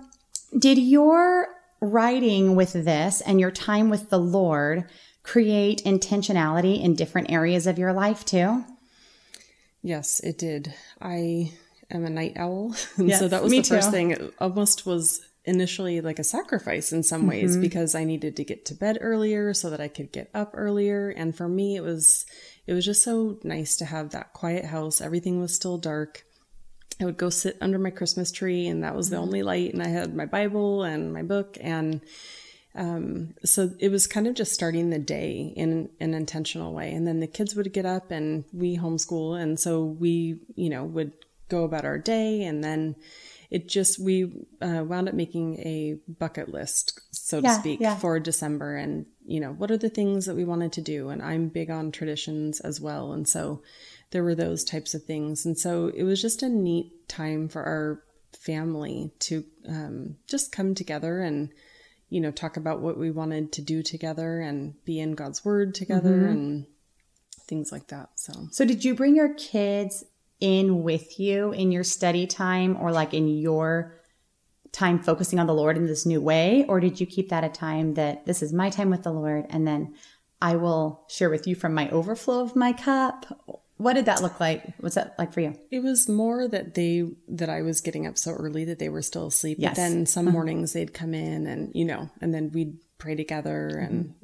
did 0.59 0.78
your 0.78 1.49
writing 1.80 2.54
with 2.56 2.73
this 2.73 3.21
and 3.23 3.40
your 3.40 3.50
time 3.50 3.90
with 3.90 4.11
the 4.11 4.18
Lord 4.18 4.85
create 5.23 5.82
intentionality 5.85 6.80
in 6.82 6.94
different 6.94 7.30
areas 7.30 7.66
of 7.66 7.78
your 7.78 7.92
life 7.92 8.25
too? 8.25 8.64
Yes, 9.82 10.21
it 10.21 10.38
did. 10.38 10.75
I 11.00 11.52
am 11.90 12.04
a 12.04 12.11
night 12.11 12.35
owl. 12.37 12.75
And 12.97 13.09
Yes, 13.09 13.18
so 13.18 13.28
that 13.28 13.42
was 13.42 13.50
the 13.52 13.62
first 13.62 13.88
too. 13.88 13.92
thing. 13.92 14.11
It 14.12 14.35
almost 14.38 14.87
was 14.87 15.21
initially 15.44 16.00
like 16.00 16.21
a 16.21 16.25
sacrifice 16.25 16.92
in 16.92 17.02
some 17.02 17.26
ways 17.26 17.52
Mm-hmm. 17.52 17.62
because 17.62 17.94
I 17.97 18.04
needed 18.04 18.37
to 18.37 18.44
get 18.44 18.64
to 18.66 18.75
bed 18.75 18.99
earlier 19.00 19.52
so 19.54 19.71
that 19.71 19.80
I 19.80 19.88
could 19.88 20.12
get 20.12 20.30
up 20.32 20.52
earlier. 20.54 21.09
And 21.11 21.35
for 21.35 21.49
me, 21.49 21.75
it 21.76 21.80
was, 21.82 22.26
it 22.66 22.75
was 22.75 22.85
just 22.85 23.02
so 23.02 23.38
nice 23.42 23.76
to 23.78 23.85
have 23.87 24.11
that 24.11 24.32
quiet 24.35 24.66
house. 24.66 25.00
Everything 25.00 25.40
was 25.40 25.52
still 25.54 25.78
dark. 25.78 26.25
I 27.02 27.06
would 27.06 27.16
go 27.18 27.30
sit 27.30 27.56
under 27.61 27.78
my 27.78 27.90
Christmas 27.90 28.30
tree 28.32 28.66
and 28.68 28.82
that 28.85 28.94
was 28.94 29.06
Mm-hmm. 29.06 29.14
the 29.16 29.21
only 29.23 29.42
light. 29.42 29.73
And 29.75 29.82
I 29.82 29.88
had 29.88 30.14
my 30.14 30.26
Bible 30.26 30.82
and 30.85 31.12
my 31.12 31.23
book. 31.23 31.59
And 31.61 32.00
um, 32.75 33.35
so 33.44 33.71
it 33.78 33.90
was 33.90 34.06
kind 34.06 34.26
of 34.26 34.35
just 34.35 34.54
starting 34.54 34.90
the 34.90 34.99
day 34.99 35.52
in 35.56 35.90
an 36.00 36.14
intentional 36.14 36.73
way. 36.73 36.92
And 36.92 37.06
then 37.06 37.21
the 37.21 37.26
kids 37.26 37.54
would 37.54 37.71
get 37.73 37.85
up 37.85 38.11
and 38.11 38.44
we 38.52 38.78
homeschool. 38.78 39.38
And 39.40 39.61
so 39.61 39.85
we, 39.85 40.40
you 40.54 40.71
know, 40.71 40.85
would 40.85 41.12
go 41.49 41.64
about 41.64 41.85
our 41.85 41.99
day. 41.99 42.44
And 42.44 42.64
then 42.64 42.97
it 43.50 43.68
just, 43.68 43.99
we 43.99 44.47
uh, 44.62 44.82
wound 44.87 45.09
up 45.11 45.14
making 45.14 45.59
a 45.59 45.99
bucket 46.09 46.49
list, 46.49 46.99
so 47.11 47.38
Yeah, 47.40 47.54
to 47.54 47.61
speak, 47.61 47.80
yeah. 47.80 47.97
for 47.97 48.18
December. 48.18 48.76
And, 48.76 49.04
you 49.25 49.41
know, 49.41 49.52
what 49.52 49.71
are 49.71 49.79
the 49.79 49.88
things 49.88 50.26
that 50.26 50.35
we 50.35 50.45
wanted 50.45 50.73
to 50.73 50.81
do? 50.81 51.09
And 51.11 51.23
I'm 51.23 51.49
big 51.49 51.71
on 51.71 51.93
traditions 51.93 52.61
as 52.61 52.81
well. 52.81 53.12
And 53.12 53.29
so 53.29 53.62
there 54.11 54.25
were 54.25 54.35
those 54.35 54.64
types 54.64 54.95
of 54.95 55.05
things. 55.05 55.47
And 55.47 55.59
so 55.59 55.91
it 55.95 56.02
was 56.02 56.21
just 56.21 56.43
a 56.43 56.49
neat 56.49 57.09
time 57.09 57.49
for 57.49 57.62
our 57.62 58.02
family 58.38 59.11
to 59.21 59.45
um, 59.69 60.17
just 60.26 60.52
come 60.52 60.75
together 60.75 61.21
and, 61.21 61.50
you 62.09 62.21
know, 62.21 62.31
talk 62.31 62.57
about 62.57 62.81
what 62.81 62.99
we 62.99 63.11
wanted 63.11 63.52
to 63.52 63.62
do 63.62 63.83
together 63.83 64.41
and 64.41 64.75
be 64.85 64.99
in 64.99 65.12
God's 65.12 65.45
word 65.45 65.75
together 65.75 66.11
Mm-hmm. 66.11 66.29
and 66.29 66.67
things 67.47 67.73
like 67.73 67.88
that. 67.88 68.11
So, 68.17 68.33
So 68.50 68.64
did 68.64 68.85
you 68.85 68.95
bring 68.95 69.14
your 69.17 69.35
kids 69.35 70.05
in 70.41 70.83
with 70.83 71.21
you 71.21 71.52
in 71.52 71.71
your 71.71 71.85
study 71.85 72.26
time 72.26 72.76
or 72.81 72.91
like 72.91 73.14
in 73.14 73.29
your 73.29 73.95
time 74.73 74.99
focusing 74.99 75.38
on 75.38 75.47
the 75.47 75.55
Lord 75.55 75.77
in 75.77 75.87
this 75.87 76.07
new 76.07 76.20
way? 76.20 76.64
Or 76.68 76.81
did 76.81 76.99
you 77.01 77.07
keep 77.07 77.29
that 77.29 77.44
a 77.44 77.49
time 77.49 77.94
that 77.94 78.27
this 78.27 78.42
is 78.42 78.53
my 78.53 78.70
time 78.70 78.90
with 78.90 79.03
the 79.03 79.12
Lord 79.12 79.46
and 79.51 79.66
then 79.66 79.94
I 80.40 80.57
will 80.57 81.05
share 81.09 81.31
with 81.31 81.46
you 81.46 81.55
from 81.55 81.75
my 81.75 81.88
overflow 81.90 82.40
of 82.40 82.57
my 82.57 82.73
cup? 82.73 83.27
What 83.77 83.94
did 83.94 84.07
that 84.07 84.23
look 84.23 84.40
like? 84.40 84.64
What's 84.81 84.94
that 84.94 85.14
like 85.18 85.33
for 85.33 85.40
you? 85.40 85.59
It 85.70 85.81
was 85.81 86.09
more 86.09 86.49
that 86.49 86.75
they 86.75 87.09
that 87.29 87.49
I 87.49 87.62
was 87.62 87.81
getting 87.81 88.07
up 88.07 88.16
so 88.16 88.33
early 88.33 88.64
that 88.64 88.79
they 88.79 88.88
were 88.88 89.03
still 89.03 89.27
asleep. 89.27 89.59
Yes. 89.61 89.70
But 89.70 89.77
then 89.77 90.07
some 90.07 90.27
mm-hmm. 90.27 90.33
mornings 90.33 90.73
they'd 90.73 90.94
come 90.94 91.14
in 91.14 91.46
and 91.46 91.70
you 91.75 91.85
know, 91.85 92.11
and 92.20 92.33
then 92.33 92.51
we'd 92.53 92.79
pray 92.99 93.14
together 93.14 93.70
mm-hmm. 93.75 93.85
and 93.85 94.14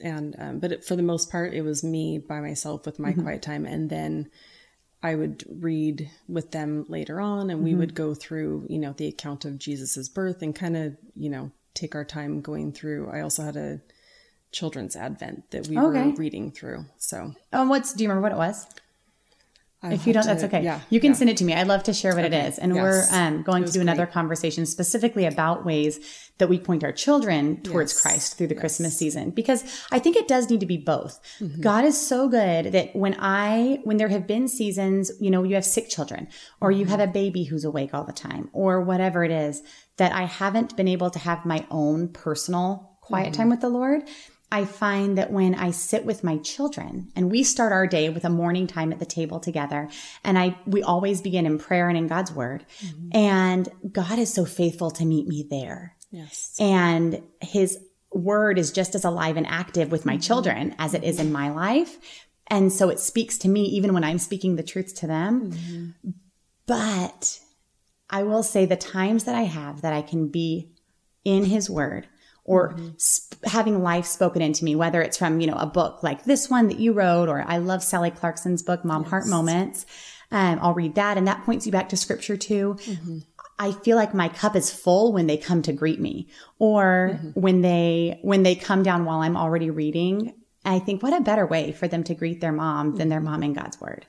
and 0.00 0.36
um, 0.38 0.58
but 0.58 0.72
it, 0.72 0.84
for 0.84 0.96
the 0.96 1.02
most 1.02 1.30
part 1.30 1.54
it 1.54 1.62
was 1.62 1.84
me 1.84 2.18
by 2.18 2.40
myself 2.40 2.86
with 2.86 2.98
my 2.98 3.10
mm-hmm. 3.10 3.22
quiet 3.22 3.42
time 3.42 3.66
and 3.66 3.90
then 3.90 4.30
I 5.02 5.14
would 5.14 5.44
read 5.48 6.10
with 6.28 6.50
them 6.50 6.84
later 6.88 7.20
on 7.20 7.50
and 7.50 7.62
we 7.62 7.70
mm-hmm. 7.70 7.80
would 7.80 7.94
go 7.94 8.14
through, 8.14 8.66
you 8.68 8.78
know, 8.78 8.92
the 8.92 9.06
account 9.06 9.44
of 9.44 9.58
Jesus's 9.58 10.08
birth 10.08 10.42
and 10.42 10.54
kind 10.54 10.76
of, 10.76 10.96
you 11.14 11.30
know, 11.30 11.52
take 11.74 11.94
our 11.94 12.04
time 12.04 12.40
going 12.40 12.72
through. 12.72 13.08
I 13.10 13.20
also 13.20 13.42
had 13.44 13.56
a 13.56 13.80
children's 14.50 14.96
advent 14.96 15.50
that 15.50 15.68
we 15.68 15.78
Okay. 15.78 16.06
were 16.08 16.14
reading 16.14 16.50
through. 16.50 16.86
So 16.96 17.34
Oh, 17.52 17.68
what's 17.68 17.92
do 17.92 18.02
you 18.02 18.08
remember 18.08 18.24
what 18.24 18.32
it 18.32 18.38
was? 18.38 18.66
I 19.80 19.92
If 19.92 20.06
you 20.08 20.12
don't, 20.12 20.26
have 20.26 20.40
that's 20.40 20.52
okay. 20.52 20.64
Yeah. 20.64 20.80
you 20.90 20.98
can 20.98 21.12
yeah. 21.12 21.16
send 21.18 21.30
it 21.30 21.36
to 21.36 21.44
me. 21.44 21.54
I'd 21.54 21.68
love 21.68 21.84
to 21.84 21.92
share 21.92 22.14
what 22.16 22.24
it 22.24 22.34
is. 22.34 22.58
And 22.58 22.74
Yes. 22.74 22.82
we're 22.82 23.06
um, 23.16 23.42
going 23.42 23.64
to 23.64 23.70
do 23.70 23.80
another 23.80 24.06
great. 24.06 24.12
conversation 24.12 24.66
specifically 24.66 25.24
about 25.24 25.64
ways 25.64 26.00
that 26.38 26.48
we 26.48 26.58
point 26.58 26.82
our 26.82 26.90
children 26.90 27.62
towards 27.62 27.92
Yes. 27.92 28.02
Christ 28.02 28.38
through 28.38 28.48
the 28.48 28.56
Christmas 28.56 28.96
season 28.98 29.30
because 29.30 29.62
I 29.92 30.00
think 30.00 30.16
it 30.16 30.26
does 30.26 30.50
need 30.50 30.60
to 30.60 30.66
be 30.66 30.78
both. 30.78 31.20
Mm-hmm. 31.40 31.60
God 31.60 31.84
is 31.84 31.96
so 32.00 32.28
good 32.28 32.72
that 32.72 32.94
when 32.96 33.14
I, 33.20 33.78
when 33.84 33.98
there 33.98 34.08
have 34.08 34.26
been 34.26 34.48
seasons, 34.48 35.12
you 35.20 35.30
know, 35.30 35.44
you 35.44 35.54
have 35.54 35.64
sick 35.64 35.88
children 35.88 36.26
or 36.60 36.72
you 36.72 36.82
Mm-hmm. 36.82 36.90
have 36.90 37.00
a 37.00 37.12
baby 37.12 37.44
who's 37.44 37.64
awake 37.64 37.94
all 37.94 38.04
the 38.04 38.12
time 38.12 38.50
or 38.52 38.80
whatever 38.80 39.22
it 39.22 39.30
is 39.30 39.62
that 39.96 40.12
I 40.12 40.22
haven't 40.24 40.76
been 40.76 40.88
able 40.88 41.10
to 41.10 41.18
have 41.20 41.44
my 41.46 41.64
own 41.70 42.08
personal 42.08 42.98
quiet 43.00 43.26
Mm-hmm. 43.32 43.32
time 43.42 43.50
with 43.50 43.60
the 43.60 43.68
Lord. 43.68 44.02
I 44.50 44.64
find 44.64 45.18
that 45.18 45.30
when 45.30 45.54
I 45.54 45.72
sit 45.72 46.04
with 46.06 46.24
my 46.24 46.38
children 46.38 47.12
and 47.14 47.30
we 47.30 47.42
start 47.42 47.72
our 47.72 47.86
day 47.86 48.08
with 48.08 48.24
a 48.24 48.30
morning 48.30 48.66
time 48.66 48.92
at 48.92 48.98
the 48.98 49.06
table 49.06 49.40
together 49.40 49.90
and 50.24 50.38
I, 50.38 50.58
we 50.66 50.82
always 50.82 51.20
begin 51.20 51.44
in 51.44 51.58
prayer 51.58 51.88
and 51.88 51.98
in 51.98 52.06
God's 52.06 52.32
word 52.32 52.64
mm-hmm. 52.80 53.10
and 53.12 53.68
God 53.92 54.18
is 54.18 54.32
so 54.32 54.46
faithful 54.46 54.90
to 54.92 55.04
meet 55.04 55.26
me 55.26 55.46
there. 55.48 55.96
Yes. 56.10 56.56
And 56.58 57.22
his 57.42 57.78
word 58.10 58.58
is 58.58 58.72
just 58.72 58.94
as 58.94 59.04
alive 59.04 59.36
and 59.36 59.46
active 59.46 59.92
with 59.92 60.06
my 60.06 60.14
mm-hmm. 60.14 60.20
children 60.20 60.74
as 60.78 60.94
it 60.94 61.04
is 61.04 61.20
in 61.20 61.30
my 61.30 61.50
life. 61.50 61.98
And 62.46 62.72
so 62.72 62.88
it 62.88 63.00
speaks 63.00 63.36
to 63.38 63.48
me 63.48 63.64
even 63.64 63.92
when 63.92 64.04
I'm 64.04 64.18
speaking 64.18 64.56
the 64.56 64.62
truth 64.62 64.94
to 64.96 65.06
them. 65.06 65.52
Mm-hmm. 65.52 66.10
But 66.66 67.40
I 68.08 68.22
will 68.22 68.42
say 68.42 68.64
the 68.64 68.76
times 68.76 69.24
that 69.24 69.34
I 69.34 69.42
have 69.42 69.82
that 69.82 69.92
I 69.92 70.00
can 70.00 70.28
be 70.28 70.70
in 71.24 71.44
his 71.44 71.68
word 71.68 72.08
or 72.44 72.78
sp- 72.96 73.27
having 73.48 73.82
life 73.82 74.06
spoken 74.06 74.42
into 74.42 74.64
me, 74.64 74.74
whether 74.76 75.02
it's 75.02 75.16
from, 75.16 75.40
you 75.40 75.46
know, 75.46 75.56
a 75.56 75.66
book 75.66 76.02
like 76.02 76.24
this 76.24 76.48
one 76.48 76.68
that 76.68 76.78
you 76.78 76.92
wrote, 76.92 77.28
or 77.28 77.42
I 77.46 77.58
love 77.58 77.82
Sally 77.82 78.10
Clarkson's 78.10 78.62
book, 78.62 78.84
Mom 78.84 79.04
Heart 79.04 79.26
Moments. 79.26 79.86
Um, 80.30 80.58
I'll 80.62 80.74
read 80.74 80.94
that. 80.96 81.16
And 81.16 81.26
that 81.26 81.44
points 81.44 81.66
you 81.66 81.72
back 81.72 81.88
to 81.90 81.96
scripture 81.96 82.36
too. 82.36 82.76
I 83.58 83.72
feel 83.72 83.96
like 83.96 84.14
my 84.14 84.28
cup 84.28 84.54
is 84.54 84.72
full 84.72 85.12
when 85.12 85.26
they 85.26 85.36
come 85.36 85.62
to 85.62 85.72
greet 85.72 86.00
me 86.00 86.28
or 86.58 87.18
when 87.34 87.62
they, 87.62 88.20
when 88.22 88.42
they 88.44 88.54
come 88.54 88.82
down 88.82 89.04
while 89.04 89.20
I'm 89.20 89.36
already 89.36 89.70
reading. 89.70 90.34
I 90.64 90.78
think 90.80 91.02
what 91.02 91.14
a 91.14 91.20
better 91.22 91.46
way 91.46 91.72
for 91.72 91.88
them 91.88 92.04
to 92.04 92.14
greet 92.14 92.40
their 92.40 92.52
mom 92.52 92.96
than 92.96 93.08
their 93.08 93.20
mom 93.20 93.42
in 93.42 93.54
God's 93.54 93.80
word. 93.80 94.06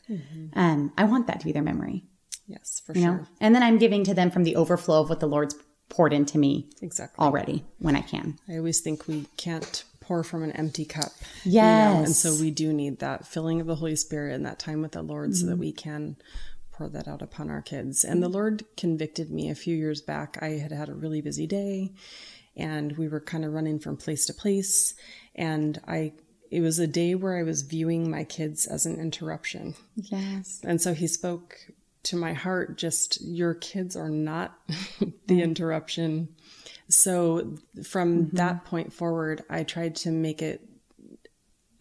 Um, 0.54 0.92
I 0.98 1.06
want 1.06 1.28
that 1.28 1.40
to 1.40 1.46
be 1.46 1.52
their 1.54 1.64
memory, 1.64 2.04
Yes, 2.48 2.82
for 2.86 2.94
you 2.94 3.06
know, 3.06 3.18
sure. 3.18 3.28
and 3.40 3.56
then 3.56 3.64
I'm 3.64 3.78
giving 3.78 4.04
to 4.06 4.14
them 4.14 4.30
from 4.30 4.44
the 4.44 4.56
overflow 4.56 5.02
of 5.02 5.10
what 5.10 5.20
the 5.22 5.28
Lord's 5.28 5.56
poured 5.90 6.14
into 6.14 6.38
me 6.38 6.70
Exactly. 6.82 7.24
already 7.24 7.66
when 7.80 7.96
I 7.96 8.02
can. 8.02 8.38
I 8.48 8.58
always 8.58 8.80
think 8.80 9.08
we 9.08 9.26
can't 9.38 9.84
pour 10.00 10.24
from 10.24 10.44
an 10.44 10.52
empty 10.54 10.86
cup. 10.86 11.12
Yes. 11.44 12.06
And 12.06 12.16
so 12.16 12.42
we 12.42 12.52
do 12.52 12.72
need 12.74 13.00
that 13.00 13.28
filling 13.28 13.60
of 13.62 13.68
the 13.68 13.76
Holy 13.76 13.96
Spirit 13.96 14.34
and 14.36 14.46
that 14.46 14.60
time 14.60 14.82
with 14.82 14.94
the 14.94 15.02
Lord 15.02 15.36
so 15.36 15.46
that 15.46 15.54
Mm-hmm. 15.54 15.60
we 15.62 15.72
can 15.72 16.16
pour 16.72 16.90
that 16.90 17.08
out 17.08 17.22
upon 17.22 17.50
our 17.50 17.62
kids. 17.62 18.04
And 18.04 18.24
the 18.24 18.30
Lord 18.30 18.64
convicted 18.78 19.30
me 19.32 19.50
a 19.50 19.56
few 19.56 19.76
years 19.76 20.02
back. 20.02 20.38
I 20.42 20.52
had 20.52 20.72
had 20.72 20.90
a 20.90 20.94
really 20.94 21.22
busy 21.22 21.46
day 21.46 21.92
and 22.56 22.98
we 22.98 23.08
were 23.08 23.20
kind 23.20 23.44
of 23.46 23.54
running 23.54 23.80
from 23.80 23.98
place 23.98 24.26
to 24.28 24.34
place. 24.34 24.94
And 25.36 25.80
I, 25.88 26.14
it 26.50 26.62
was 26.62 26.80
a 26.80 26.88
day 26.88 27.16
where 27.16 27.38
I 27.38 27.44
was 27.44 27.62
viewing 27.64 28.10
my 28.10 28.24
kids 28.24 28.66
as 28.66 28.86
an 28.86 29.00
interruption. 29.00 29.76
Yes. 29.96 30.60
And 30.64 30.82
so 30.82 30.94
he 30.94 31.08
spoke 31.08 31.56
to 32.04 32.16
my 32.16 32.34
heart 32.34 32.78
just 32.78 33.22
your 33.22 33.54
kids 33.54 33.96
are 33.96 34.10
not 34.10 34.58
the 35.28 35.42
interruption. 35.42 36.30
So 36.88 37.56
from 37.84 38.30
that 38.32 38.66
point 38.66 38.94
forward, 38.94 39.44
I 39.50 39.64
tried 39.64 39.96
to 39.98 40.12
make 40.12 40.42
it, 40.42 40.68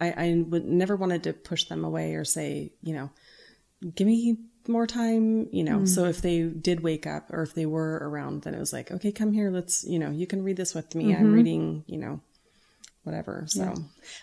I, 0.01 0.11
I 0.11 0.45
would 0.47 0.67
never 0.67 0.97
wanted 0.97 1.23
to 1.25 1.33
push 1.33 1.65
them 1.65 1.85
away 1.85 2.15
or 2.15 2.25
say, 2.25 2.73
you 2.83 2.95
know, 2.95 3.11
give 3.95 4.07
me 4.07 4.37
more 4.69 4.87
time, 4.87 5.49
you 5.51 5.65
know. 5.65 5.79
Mm. 5.79 5.89
So 5.89 6.05
if 6.05 6.21
they 6.21 6.43
did 6.43 6.81
wake 6.81 7.07
up 7.07 7.31
or 7.31 7.43
if 7.43 7.55
they 7.55 7.65
were 7.67 7.99
around, 8.03 8.43
then 8.43 8.55
it 8.55 8.59
was 8.61 8.73
like, 8.73 8.91
okay, 8.91 9.13
come 9.13 9.33
here, 9.33 9.51
let's, 9.51 9.85
you 9.85 9.99
know, 9.99 10.11
you 10.11 10.27
can 10.27 10.45
read 10.45 10.57
this 10.57 10.75
with 10.75 10.95
me. 10.95 11.07
Mm-hmm. 11.07 11.23
I'm 11.23 11.33
reading, 11.33 11.85
you 11.87 11.99
know, 11.99 12.21
whatever. 13.09 13.45
So 13.49 13.63
yeah. 13.63 13.75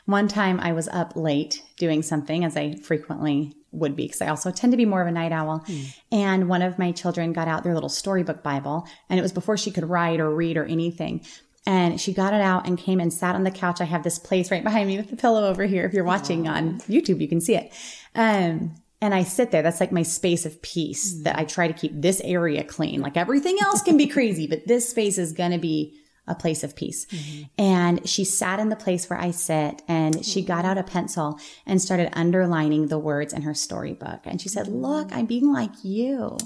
one 0.05 0.27
time 0.27 0.59
I 0.59 0.73
was 0.73 0.87
up 0.87 1.15
late 1.15 1.63
doing 1.77 2.03
something 2.03 2.45
as 2.45 2.55
I 2.55 2.75
frequently 2.75 3.55
would 3.71 3.95
be 3.95 4.05
because 4.05 4.21
I 4.21 4.27
also 4.27 4.51
tend 4.51 4.73
to 4.73 4.77
be 4.77 4.85
more 4.85 5.01
of 5.01 5.07
a 5.07 5.11
night 5.11 5.31
owl. 5.31 5.65
Mm. 5.67 5.99
And 6.11 6.49
one 6.49 6.61
of 6.61 6.77
my 6.77 6.91
children 6.91 7.33
got 7.33 7.47
out 7.47 7.63
their 7.63 7.73
little 7.73 7.89
storybook 7.89 8.43
Bible 8.43 8.87
and 9.09 9.19
it 9.19 9.23
was 9.23 9.33
before 9.33 9.57
she 9.57 9.71
could 9.71 9.89
write 9.89 10.19
or 10.19 10.29
read 10.33 10.55
or 10.55 10.65
anything. 10.65 11.25
And 11.65 11.99
she 11.99 12.13
got 12.13 12.35
it 12.35 12.41
out 12.41 12.67
and 12.67 12.77
came 12.77 12.99
and 12.99 13.11
sat 13.11 13.33
on 13.33 13.43
the 13.43 13.49
couch. 13.49 13.81
I 13.81 13.85
have 13.85 14.03
this 14.03 14.19
place 14.19 14.51
right 14.51 14.63
behind 14.63 14.87
me 14.87 14.97
with 14.97 15.09
the 15.09 15.15
pillow 15.15 15.47
over 15.47 15.65
here. 15.65 15.83
If 15.85 15.93
you're 15.93 16.03
watching 16.03 16.43
Aww. 16.43 16.55
on 16.55 16.79
YouTube, 16.81 17.19
you 17.19 17.27
can 17.27 17.41
see 17.41 17.55
it. 17.55 17.73
Um, 18.13 18.75
and 19.01 19.15
I 19.15 19.23
sit 19.23 19.49
there. 19.49 19.63
That's 19.63 19.79
like 19.79 19.91
my 19.91 20.03
space 20.03 20.45
of 20.45 20.61
peace 20.61 21.15
mm. 21.15 21.23
that 21.23 21.39
I 21.39 21.43
try 21.43 21.67
to 21.67 21.73
keep 21.73 21.91
this 21.93 22.21
area 22.23 22.63
clean. 22.63 23.01
Like 23.01 23.17
everything 23.17 23.57
else 23.61 23.81
can 23.81 23.97
be 23.97 24.05
crazy, 24.15 24.45
but 24.45 24.67
this 24.67 24.87
space 24.87 25.17
is 25.17 25.33
going 25.33 25.51
to 25.51 25.57
be 25.57 25.99
a 26.27 26.35
place 26.35 26.63
of 26.63 26.75
peace. 26.75 27.05
Mm-hmm. 27.05 27.43
And 27.57 28.09
she 28.09 28.23
sat 28.23 28.59
in 28.59 28.69
the 28.69 28.75
place 28.75 29.09
where 29.09 29.19
I 29.19 29.31
sit 29.31 29.83
and 29.87 30.25
she 30.25 30.41
got 30.41 30.65
out 30.65 30.77
a 30.77 30.83
pencil 30.83 31.39
and 31.65 31.81
started 31.81 32.09
underlining 32.13 32.87
the 32.87 32.97
words 32.97 33.31
in 33.33 33.43
her 33.43 33.53
storybook. 33.53 34.21
And 34.25 34.41
she 34.41 34.49
said, 34.49 34.67
look, 34.67 35.09
I'm 35.11 35.27
being 35.27 35.51
like 35.53 35.83
you. 35.83 36.37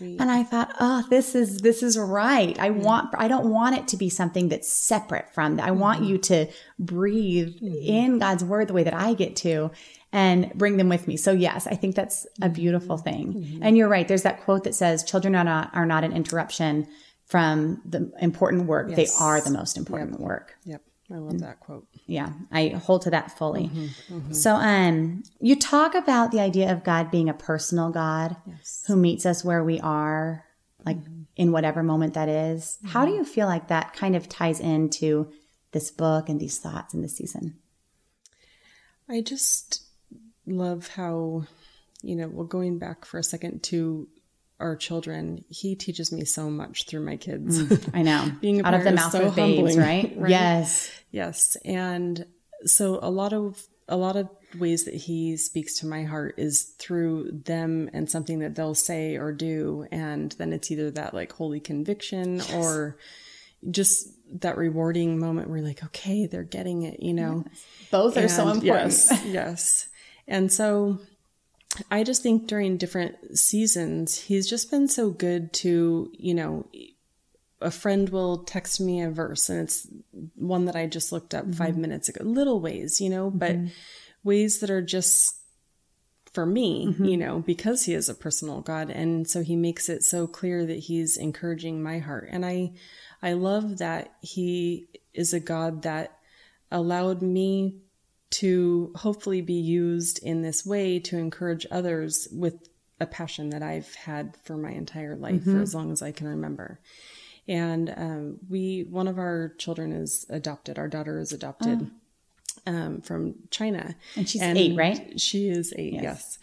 And 0.00 0.30
I 0.30 0.42
thought, 0.42 0.74
oh, 0.80 1.04
this 1.08 1.34
is, 1.34 1.58
this 1.58 1.82
is 1.82 1.96
right. 1.96 2.58
I 2.58 2.70
want, 2.70 3.14
I 3.16 3.28
don't 3.28 3.50
want 3.50 3.78
it 3.78 3.88
to 3.88 3.96
be 3.96 4.08
something 4.08 4.48
that's 4.48 4.68
separate 4.68 5.32
from 5.32 5.56
that. 5.56 5.66
I 5.66 5.70
mm-hmm. 5.70 5.80
want 5.80 6.02
you 6.02 6.18
to 6.18 6.46
breathe 6.78 7.56
mm-hmm. 7.56 7.74
in 7.74 8.18
God's 8.18 8.42
word 8.42 8.68
the 8.68 8.74
way 8.74 8.82
that 8.82 8.94
I 8.94 9.14
get 9.14 9.36
to 9.36 9.70
and 10.12 10.52
bring 10.54 10.76
them 10.76 10.88
with 10.88 11.08
me. 11.08 11.16
So 11.16 11.32
yes, 11.32 11.66
I 11.66 11.74
think 11.74 11.94
that's 11.94 12.26
a 12.42 12.48
beautiful 12.48 12.98
thing. 12.98 13.34
Mm-hmm. 13.34 13.62
And 13.62 13.76
you're 13.76 13.88
right. 13.88 14.06
There's 14.06 14.24
that 14.24 14.42
quote 14.42 14.64
that 14.64 14.74
says 14.74 15.04
children 15.04 15.34
are 15.34 15.44
not, 15.44 15.70
are 15.74 15.86
not 15.86 16.04
an 16.04 16.12
interruption 16.12 16.86
from 17.32 17.80
the 17.86 18.12
important 18.20 18.66
work. 18.66 18.90
Yes. 18.90 18.96
They 18.96 19.24
are 19.24 19.40
the 19.40 19.50
most 19.50 19.78
important 19.78 20.10
yep. 20.12 20.20
work. 20.20 20.54
Yep. 20.66 20.82
I 21.10 21.16
love 21.16 21.40
that 21.40 21.60
quote. 21.60 21.86
Yeah, 22.06 22.30
I 22.50 22.68
hold 22.68 23.02
to 23.02 23.10
that 23.10 23.36
fully. 23.38 23.68
Mm-hmm, 23.68 24.14
mm-hmm. 24.14 24.32
So, 24.32 24.54
um, 24.54 25.22
you 25.40 25.56
talk 25.56 25.94
about 25.94 26.30
the 26.30 26.40
idea 26.40 26.70
of 26.70 26.84
God 26.84 27.10
being 27.10 27.30
a 27.30 27.34
personal 27.34 27.90
God 27.90 28.36
yes. 28.46 28.84
who 28.86 28.96
meets 28.96 29.24
us 29.24 29.42
where 29.42 29.64
we 29.64 29.80
are, 29.80 30.44
like 30.84 30.98
mm-hmm. 30.98 31.22
in 31.36 31.52
whatever 31.52 31.82
moment 31.82 32.14
that 32.14 32.28
is. 32.28 32.78
How 32.84 33.06
do 33.06 33.12
mm-hmm. 33.12 33.20
you 33.20 33.24
feel 33.24 33.46
like 33.46 33.68
that 33.68 33.94
kind 33.94 34.14
of 34.14 34.28
ties 34.28 34.60
into 34.60 35.32
this 35.72 35.90
book 35.90 36.28
and 36.28 36.38
these 36.38 36.58
thoughts 36.58 36.92
in 36.92 37.00
this 37.00 37.16
season? 37.16 37.56
I 39.08 39.22
just 39.22 39.84
love 40.46 40.88
how, 40.88 41.44
you 42.02 42.14
know, 42.14 42.28
well, 42.28 42.46
going 42.46 42.78
back 42.78 43.06
for 43.06 43.18
a 43.18 43.24
second 43.24 43.62
to 43.64 44.06
our 44.62 44.76
children, 44.76 45.44
he 45.48 45.74
teaches 45.74 46.12
me 46.12 46.24
so 46.24 46.48
much 46.48 46.86
through 46.86 47.04
my 47.04 47.16
kids. 47.16 47.62
Mm, 47.62 47.90
I 47.94 48.02
know. 48.02 48.30
Being 48.40 48.62
out 48.62 48.74
of 48.74 48.84
the 48.84 48.92
mouth 48.92 49.12
so 49.12 49.26
of 49.26 49.36
babes, 49.36 49.76
right? 49.76 50.12
right? 50.16 50.30
Yes. 50.30 50.90
Yes. 51.10 51.56
And 51.64 52.24
so 52.64 52.98
a 53.02 53.10
lot 53.10 53.32
of 53.32 53.62
a 53.88 53.96
lot 53.96 54.16
of 54.16 54.28
ways 54.58 54.84
that 54.84 54.94
he 54.94 55.36
speaks 55.36 55.80
to 55.80 55.86
my 55.86 56.04
heart 56.04 56.34
is 56.38 56.74
through 56.78 57.30
them 57.44 57.90
and 57.92 58.10
something 58.10 58.38
that 58.40 58.54
they'll 58.54 58.74
say 58.74 59.16
or 59.16 59.32
do 59.32 59.86
and 59.90 60.32
then 60.32 60.52
it's 60.52 60.70
either 60.70 60.90
that 60.90 61.14
like 61.14 61.32
holy 61.32 61.58
conviction 61.58 62.36
yes. 62.36 62.54
or 62.54 62.98
just 63.70 64.08
that 64.40 64.56
rewarding 64.56 65.18
moment 65.18 65.48
where 65.48 65.58
you're 65.58 65.66
like 65.66 65.82
okay 65.82 66.26
they're 66.26 66.42
getting 66.42 66.82
it 66.82 67.02
you 67.02 67.14
know 67.14 67.44
yes. 67.46 67.64
both 67.90 68.16
are 68.16 68.20
and 68.20 68.30
so 68.30 68.48
important 68.48 68.92
yes 68.92 69.24
yes 69.24 69.88
and 70.28 70.52
so 70.52 70.98
I 71.90 72.04
just 72.04 72.22
think 72.22 72.46
during 72.46 72.76
different 72.76 73.38
seasons, 73.38 74.18
he's 74.18 74.48
just 74.48 74.70
been 74.70 74.88
so 74.88 75.10
good 75.10 75.52
to, 75.54 76.10
you 76.12 76.34
know, 76.34 76.68
a 77.60 77.70
friend 77.70 78.08
will 78.10 78.38
text 78.38 78.80
me 78.80 79.00
a 79.02 79.10
verse 79.10 79.48
and 79.48 79.60
it's 79.60 79.86
one 80.34 80.64
that 80.66 80.76
I 80.76 80.86
just 80.86 81.12
looked 81.12 81.34
up 81.34 81.44
mm-hmm. 81.44 81.52
five 81.52 81.76
minutes 81.76 82.08
ago, 82.08 82.24
little 82.24 82.60
ways, 82.60 83.00
you 83.00 83.08
know, 83.08 83.30
but 83.30 83.52
mm-hmm. 83.52 83.68
ways 84.24 84.60
that 84.60 84.70
are 84.70 84.82
just 84.82 85.36
for 86.32 86.46
me, 86.46 86.86
mm-hmm. 86.86 87.04
you 87.04 87.16
know, 87.16 87.40
because 87.40 87.84
he 87.84 87.94
is 87.94 88.08
a 88.08 88.14
personal 88.14 88.62
God. 88.62 88.90
And 88.90 89.28
so 89.28 89.42
he 89.42 89.54
makes 89.54 89.88
it 89.88 90.02
so 90.02 90.26
clear 90.26 90.64
that 90.66 90.78
he's 90.78 91.16
encouraging 91.16 91.82
my 91.82 91.98
heart. 91.98 92.28
And 92.30 92.44
I, 92.44 92.72
I 93.22 93.34
love 93.34 93.78
that 93.78 94.14
he 94.20 94.88
is 95.12 95.32
a 95.34 95.40
God 95.40 95.82
that 95.82 96.18
allowed 96.70 97.22
me 97.22 97.81
to 98.32 98.92
hopefully 98.96 99.40
be 99.42 99.54
used 99.54 100.18
in 100.22 100.42
this 100.42 100.64
way 100.64 100.98
to 100.98 101.18
encourage 101.18 101.66
others 101.70 102.28
with 102.32 102.68
a 102.98 103.06
passion 103.06 103.50
that 103.50 103.62
I've 103.62 103.94
had 103.94 104.36
for 104.44 104.56
my 104.56 104.70
entire 104.70 105.16
life 105.16 105.42
mm-hmm. 105.42 105.56
for 105.56 105.62
as 105.62 105.74
long 105.74 105.92
as 105.92 106.02
I 106.02 106.12
can 106.12 106.28
remember. 106.28 106.80
And 107.48 107.92
um, 107.96 108.38
we, 108.48 108.86
one 108.88 109.08
of 109.08 109.18
our 109.18 109.52
children 109.58 109.92
is 109.92 110.24
adopted. 110.30 110.78
Our 110.78 110.88
daughter 110.88 111.18
is 111.18 111.32
adopted 111.32 111.90
oh. 112.66 112.72
um, 112.72 113.00
from 113.00 113.34
China, 113.50 113.96
and 114.14 114.28
she's 114.28 114.40
and 114.40 114.56
eight, 114.56 114.76
right? 114.76 115.20
She 115.20 115.48
is 115.48 115.74
eight. 115.76 115.94
Yes. 115.94 116.02
yes. 116.02 116.38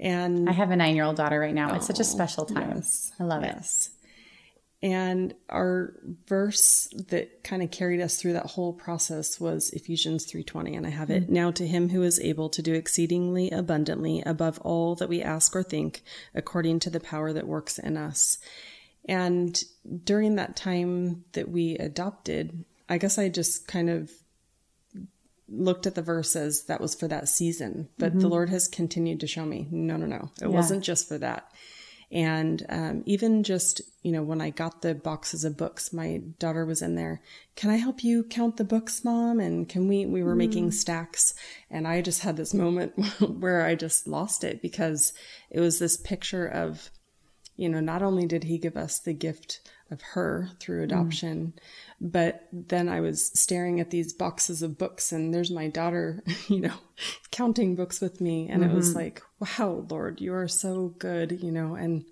And 0.00 0.48
I 0.48 0.52
have 0.52 0.70
a 0.70 0.76
nine-year-old 0.76 1.16
daughter 1.16 1.38
right 1.38 1.54
now. 1.54 1.70
Oh, 1.70 1.76
it's 1.76 1.86
such 1.86 2.00
a 2.00 2.04
special 2.04 2.44
time. 2.46 2.72
Yes, 2.76 3.12
I 3.20 3.24
love 3.24 3.44
yes. 3.44 3.90
it. 3.92 3.99
And 4.82 5.34
our 5.50 5.94
verse 6.26 6.88
that 7.08 7.44
kind 7.44 7.62
of 7.62 7.70
carried 7.70 8.00
us 8.00 8.16
through 8.16 8.32
that 8.32 8.46
whole 8.46 8.72
process 8.72 9.38
was 9.38 9.70
Ephesians 9.70 10.24
3:20 10.26 10.74
and 10.74 10.86
I 10.86 10.90
have 10.90 11.10
it. 11.10 11.24
Mm-hmm. 11.24 11.34
Now 11.34 11.50
to 11.50 11.66
him 11.66 11.90
who 11.90 12.02
is 12.02 12.18
able 12.20 12.48
to 12.48 12.62
do 12.62 12.72
exceedingly 12.72 13.50
abundantly 13.50 14.22
above 14.24 14.58
all 14.60 14.94
that 14.94 15.10
we 15.10 15.20
ask 15.20 15.54
or 15.54 15.62
think 15.62 16.02
according 16.34 16.78
to 16.80 16.90
the 16.90 17.00
power 17.00 17.32
that 17.34 17.46
works 17.46 17.78
in 17.78 17.98
us. 17.98 18.38
And 19.04 19.62
during 20.04 20.36
that 20.36 20.56
time 20.56 21.24
that 21.32 21.50
we 21.50 21.76
adopted, 21.76 22.64
I 22.88 22.96
guess 22.96 23.18
I 23.18 23.28
just 23.28 23.66
kind 23.68 23.90
of 23.90 24.10
looked 25.50 25.86
at 25.86 25.94
the 25.94 26.02
verses 26.02 26.64
that 26.64 26.80
was 26.80 26.94
for 26.94 27.08
that 27.08 27.28
season, 27.28 27.88
but 27.98 28.10
mm-hmm. 28.10 28.20
the 28.20 28.28
Lord 28.28 28.50
has 28.50 28.68
continued 28.68 29.20
to 29.20 29.26
show 29.26 29.44
me, 29.44 29.66
no, 29.70 29.96
no, 29.96 30.06
no. 30.06 30.30
It 30.40 30.42
yeah. 30.42 30.48
wasn't 30.48 30.84
just 30.84 31.08
for 31.08 31.18
that. 31.18 31.50
And 32.12 32.66
um, 32.68 33.02
even 33.06 33.44
just, 33.44 33.80
you 34.02 34.10
know, 34.10 34.22
when 34.22 34.40
I 34.40 34.50
got 34.50 34.82
the 34.82 34.94
boxes 34.94 35.44
of 35.44 35.56
books, 35.56 35.92
my 35.92 36.20
daughter 36.40 36.64
was 36.64 36.82
in 36.82 36.96
there. 36.96 37.22
Can 37.54 37.70
I 37.70 37.76
help 37.76 38.02
you 38.02 38.24
count 38.24 38.56
the 38.56 38.64
books, 38.64 39.04
mom? 39.04 39.38
And 39.38 39.68
can 39.68 39.86
we, 39.86 40.06
we 40.06 40.24
were 40.24 40.34
mm. 40.34 40.38
making 40.38 40.72
stacks. 40.72 41.34
And 41.70 41.86
I 41.86 42.00
just 42.00 42.22
had 42.22 42.36
this 42.36 42.52
moment 42.52 42.98
where 43.20 43.64
I 43.64 43.76
just 43.76 44.08
lost 44.08 44.42
it 44.42 44.60
because 44.60 45.12
it 45.50 45.60
was 45.60 45.78
this 45.78 45.96
picture 45.96 46.46
of, 46.46 46.90
you 47.56 47.68
know, 47.68 47.80
not 47.80 48.02
only 48.02 48.26
did 48.26 48.44
he 48.44 48.58
give 48.58 48.76
us 48.76 48.98
the 48.98 49.12
gift 49.12 49.60
of 49.90 50.02
her 50.02 50.48
through 50.58 50.80
mm. 50.80 50.84
adoption, 50.84 51.54
mm. 51.56 51.60
but 52.00 52.48
then 52.52 52.88
I 52.88 53.00
was 53.00 53.30
staring 53.38 53.80
at 53.80 53.90
these 53.90 54.12
boxes 54.12 54.62
of 54.62 54.78
books 54.78 55.12
and 55.12 55.32
there's 55.32 55.50
my 55.50 55.68
daughter, 55.68 56.22
you 56.48 56.60
know, 56.60 56.74
counting 57.30 57.74
books 57.74 58.00
with 58.00 58.20
me. 58.20 58.48
And 58.48 58.62
mm-hmm. 58.62 58.72
it 58.72 58.76
was 58.76 58.90
mm-hmm. 58.90 58.98
like, 58.98 59.22
wow, 59.38 59.86
Lord, 59.88 60.20
you 60.20 60.34
are 60.34 60.48
so 60.48 60.94
good, 60.98 61.42
you 61.42 61.50
know, 61.50 61.74
and, 61.74 62.04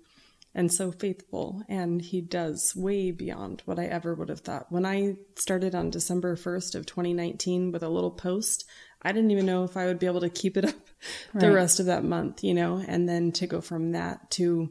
and 0.53 0.71
so 0.71 0.91
faithful. 0.91 1.63
And 1.69 2.01
he 2.01 2.21
does 2.21 2.75
way 2.75 3.11
beyond 3.11 3.61
what 3.65 3.79
I 3.79 3.85
ever 3.85 4.13
would 4.15 4.29
have 4.29 4.41
thought. 4.41 4.71
When 4.71 4.85
I 4.85 5.15
started 5.35 5.75
on 5.75 5.89
December 5.89 6.35
1st 6.35 6.75
of 6.75 6.85
2019 6.85 7.71
with 7.71 7.83
a 7.83 7.89
little 7.89 8.11
post, 8.11 8.65
I 9.01 9.11
didn't 9.11 9.31
even 9.31 9.45
know 9.45 9.63
if 9.63 9.77
I 9.77 9.85
would 9.85 9.99
be 9.99 10.07
able 10.07 10.21
to 10.21 10.29
keep 10.29 10.57
it 10.57 10.65
up 10.65 10.75
right. 11.33 11.41
the 11.41 11.51
rest 11.51 11.79
of 11.79 11.85
that 11.85 12.03
month, 12.03 12.43
you 12.43 12.53
know, 12.53 12.83
and 12.85 13.07
then 13.07 13.31
to 13.33 13.47
go 13.47 13.61
from 13.61 13.93
that 13.93 14.29
to 14.31 14.69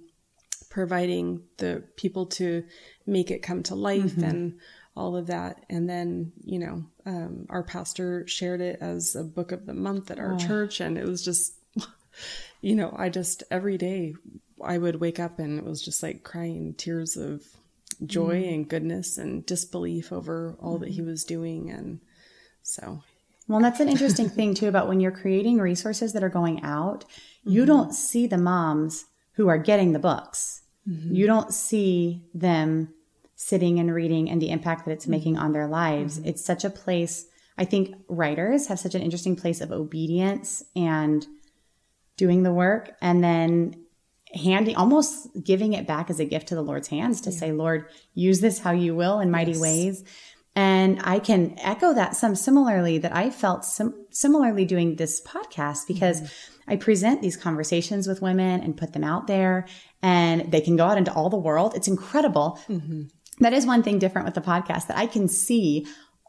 providing 0.78 1.42
the 1.56 1.82
people 1.96 2.24
to 2.24 2.62
make 3.04 3.32
it 3.32 3.42
come 3.42 3.64
to 3.64 3.74
life 3.74 4.12
mm-hmm. 4.12 4.22
and 4.22 4.58
all 4.94 5.16
of 5.16 5.26
that. 5.26 5.66
And 5.68 5.90
then, 5.90 6.30
you 6.44 6.60
know, 6.60 6.84
um, 7.04 7.46
our 7.50 7.64
pastor 7.64 8.24
shared 8.28 8.60
it 8.60 8.78
as 8.80 9.16
a 9.16 9.24
book 9.24 9.50
of 9.50 9.66
the 9.66 9.74
month 9.74 10.08
at 10.12 10.20
our 10.20 10.34
oh. 10.34 10.38
church. 10.38 10.78
And 10.78 10.96
it 10.96 11.04
was 11.04 11.24
just, 11.24 11.54
you 12.60 12.76
know, 12.76 12.94
I 12.96 13.08
just 13.08 13.42
every 13.50 13.76
day 13.76 14.14
I 14.64 14.78
would 14.78 15.00
wake 15.00 15.18
up 15.18 15.40
and 15.40 15.58
it 15.58 15.64
was 15.64 15.82
just 15.82 16.00
like 16.00 16.22
crying 16.22 16.74
tears 16.74 17.16
of 17.16 17.42
joy 18.06 18.44
mm. 18.44 18.54
and 18.54 18.68
goodness 18.68 19.18
and 19.18 19.44
disbelief 19.44 20.12
over 20.12 20.54
all 20.60 20.76
mm. 20.76 20.82
that 20.82 20.90
he 20.90 21.00
mm-hmm. 21.00 21.10
was 21.10 21.24
doing. 21.24 21.70
And 21.72 21.98
so. 22.62 23.02
Well, 23.48 23.60
that's 23.60 23.80
an 23.80 23.88
interesting 23.88 24.28
thing 24.28 24.54
too 24.54 24.68
about 24.68 24.86
when 24.86 25.00
you're 25.00 25.10
creating 25.10 25.58
resources 25.58 26.12
that 26.12 26.22
are 26.22 26.28
going 26.28 26.62
out, 26.62 27.00
mm-hmm. 27.00 27.50
you 27.50 27.66
don't 27.66 27.92
see 27.92 28.28
the 28.28 28.38
moms 28.38 29.06
who 29.32 29.48
are 29.48 29.58
getting 29.58 29.92
the 29.92 29.98
books. 29.98 30.62
Mm-hmm. 30.88 31.14
You 31.14 31.26
don't 31.26 31.52
see 31.52 32.24
them 32.34 32.94
sitting 33.34 33.78
and 33.78 33.92
reading 33.94 34.30
and 34.30 34.40
the 34.40 34.50
impact 34.50 34.84
that 34.84 34.92
it's 34.92 35.04
mm-hmm. 35.04 35.12
making 35.12 35.38
on 35.38 35.52
their 35.52 35.66
lives. 35.66 36.18
Mm-hmm. 36.18 36.28
It's 36.28 36.44
such 36.44 36.64
a 36.64 36.70
place, 36.70 37.26
I 37.56 37.64
think 37.64 37.94
writers 38.08 38.66
have 38.68 38.78
such 38.78 38.94
an 38.94 39.02
interesting 39.02 39.36
place 39.36 39.60
of 39.60 39.72
obedience 39.72 40.64
and 40.74 41.26
doing 42.16 42.42
the 42.42 42.52
work 42.52 42.92
and 43.00 43.22
then 43.22 43.74
handing 44.34 44.76
almost 44.76 45.28
giving 45.42 45.72
it 45.72 45.86
back 45.86 46.10
as 46.10 46.20
a 46.20 46.24
gift 46.24 46.48
to 46.48 46.54
the 46.54 46.62
Lord's 46.62 46.88
hands 46.88 47.20
to 47.22 47.30
yeah. 47.30 47.38
say, 47.38 47.52
Lord, 47.52 47.86
use 48.14 48.40
this 48.40 48.58
how 48.58 48.72
you 48.72 48.94
will 48.94 49.20
in 49.20 49.30
mighty 49.30 49.52
yes. 49.52 49.60
ways. 49.60 50.04
And 50.58 50.98
I 51.04 51.20
can 51.20 51.56
echo 51.58 51.94
that 51.94 52.16
some 52.16 52.34
similarly 52.34 52.98
that 52.98 53.14
I 53.14 53.30
felt 53.30 53.64
some 53.64 53.94
similarly 54.10 54.64
doing 54.64 54.96
this 54.96 55.20
podcast 55.20 55.86
because 55.86 56.20
mm-hmm. 56.20 56.72
I 56.72 56.74
present 56.74 57.22
these 57.22 57.36
conversations 57.36 58.08
with 58.08 58.20
women 58.22 58.60
and 58.62 58.76
put 58.76 58.92
them 58.92 59.04
out 59.04 59.28
there 59.28 59.68
and 60.02 60.50
they 60.50 60.60
can 60.60 60.74
go 60.74 60.84
out 60.84 60.98
into 60.98 61.12
all 61.12 61.30
the 61.30 61.36
world. 61.36 61.76
It's 61.76 61.86
incredible. 61.86 62.58
Mm-hmm. 62.68 63.02
That 63.38 63.52
is 63.52 63.66
one 63.66 63.84
thing 63.84 64.00
different 64.00 64.24
with 64.24 64.34
the 64.34 64.40
podcast 64.40 64.88
that 64.88 64.98
I 64.98 65.06
can 65.06 65.28
see 65.28 65.86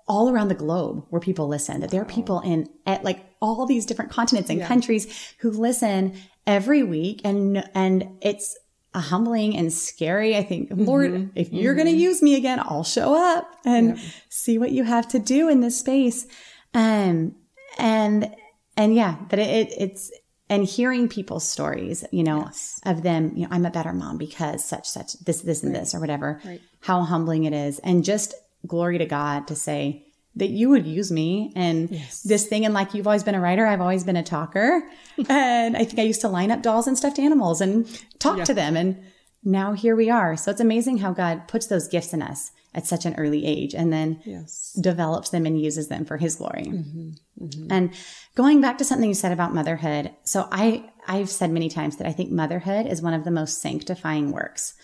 all 0.07 0.29
around 0.29 0.49
the 0.49 0.53
globe 0.53 1.07
where 1.09 1.19
people 1.19 1.47
listen, 1.47 1.81
that 1.81 1.89
there 1.89 2.03
are 2.03 2.05
people 2.05 2.41
in 2.41 2.69
at 2.85 3.03
like 3.03 3.25
all 3.41 3.65
these 3.65 3.87
different 3.87 4.11
continents 4.11 4.51
and 4.51 4.61
countries 4.61 5.33
who 5.39 5.49
listen 5.49 6.13
every 6.45 6.83
week 6.83 7.21
and 7.23 7.67
and 7.73 8.07
it's 8.21 8.55
humbling 8.95 9.55
and 9.55 9.71
scary. 9.71 10.35
I 10.35 10.43
think, 10.43 10.69
Lord, 10.71 11.29
if 11.35 11.53
you're 11.53 11.75
going 11.75 11.87
to 11.87 11.93
use 11.93 12.21
me 12.21 12.35
again, 12.35 12.59
I'll 12.59 12.83
show 12.83 13.13
up 13.13 13.49
and 13.65 13.99
see 14.29 14.57
what 14.57 14.71
you 14.71 14.83
have 14.83 15.07
to 15.09 15.19
do 15.19 15.47
in 15.47 15.61
this 15.61 15.77
space. 15.77 16.25
Um, 16.73 17.35
and, 17.77 18.35
and 18.75 18.95
yeah, 18.95 19.17
but 19.29 19.39
it, 19.39 19.49
it 19.49 19.73
it's, 19.77 20.11
and 20.49 20.65
hearing 20.65 21.07
people's 21.07 21.47
stories, 21.47 22.03
you 22.11 22.23
know, 22.23 22.49
of 22.83 23.03
them, 23.03 23.31
you 23.35 23.43
know, 23.43 23.49
I'm 23.51 23.67
a 23.67 23.69
better 23.69 23.93
mom 23.93 24.17
because 24.17 24.65
such, 24.65 24.89
such, 24.89 25.13
this, 25.19 25.41
this, 25.41 25.61
and 25.61 25.75
this, 25.75 25.93
or 25.93 25.99
whatever, 25.99 26.41
how 26.81 27.03
humbling 27.03 27.43
it 27.43 27.53
is. 27.53 27.77
And 27.79 28.03
just 28.03 28.33
glory 28.65 28.97
to 28.97 29.05
God 29.05 29.47
to 29.47 29.55
say, 29.55 30.07
that 30.35 30.49
you 30.49 30.69
would 30.69 30.85
use 30.85 31.11
me 31.11 31.51
and 31.55 31.89
this 32.23 32.45
thing. 32.47 32.63
And 32.65 32.73
like 32.73 32.93
you've 32.93 33.07
always 33.07 33.23
been 33.23 33.35
a 33.35 33.41
writer, 33.41 33.65
I've 33.65 33.81
always 33.81 34.03
been 34.03 34.15
a 34.15 34.23
talker. 34.23 34.83
and 35.29 35.75
I 35.75 35.83
think 35.83 35.99
I 35.99 36.03
used 36.03 36.21
to 36.21 36.29
line 36.29 36.51
up 36.51 36.61
dolls 36.61 36.87
and 36.87 36.97
stuffed 36.97 37.19
animals 37.19 37.61
and 37.61 37.87
talk 38.19 38.43
to 38.45 38.53
them. 38.53 38.77
And 38.77 39.01
now 39.43 39.73
here 39.73 39.95
we 39.95 40.09
are. 40.09 40.37
So 40.37 40.51
it's 40.51 40.61
amazing 40.61 40.99
how 40.99 41.11
God 41.13 41.47
puts 41.47 41.67
those 41.67 41.87
gifts 41.87 42.13
in 42.13 42.21
us 42.21 42.51
at 42.75 42.85
such 42.85 43.05
an 43.05 43.15
early 43.15 43.45
age 43.45 43.73
and 43.73 43.91
then 43.91 44.21
Yes. 44.25 44.77
develops 44.79 45.31
them 45.31 45.45
and 45.47 45.59
uses 45.59 45.87
them 45.87 46.05
for 46.05 46.17
his 46.17 46.35
glory. 46.35 46.65
Mm-hmm. 46.67 47.09
Mm-hmm. 47.43 47.67
And 47.71 47.93
going 48.35 48.61
back 48.61 48.77
to 48.77 48.85
something 48.85 49.09
you 49.09 49.15
said 49.15 49.31
about 49.31 49.55
motherhood. 49.55 50.11
So 50.23 50.47
I, 50.51 50.89
I've 51.09 51.29
said 51.29 51.49
many 51.49 51.69
times 51.69 51.97
that 51.97 52.07
I 52.07 52.11
think 52.11 52.29
motherhood 52.29 52.85
is 52.85 53.01
one 53.01 53.15
of 53.15 53.23
the 53.23 53.31
most 53.31 53.61
sanctifying 53.61 54.31
works 54.31 54.75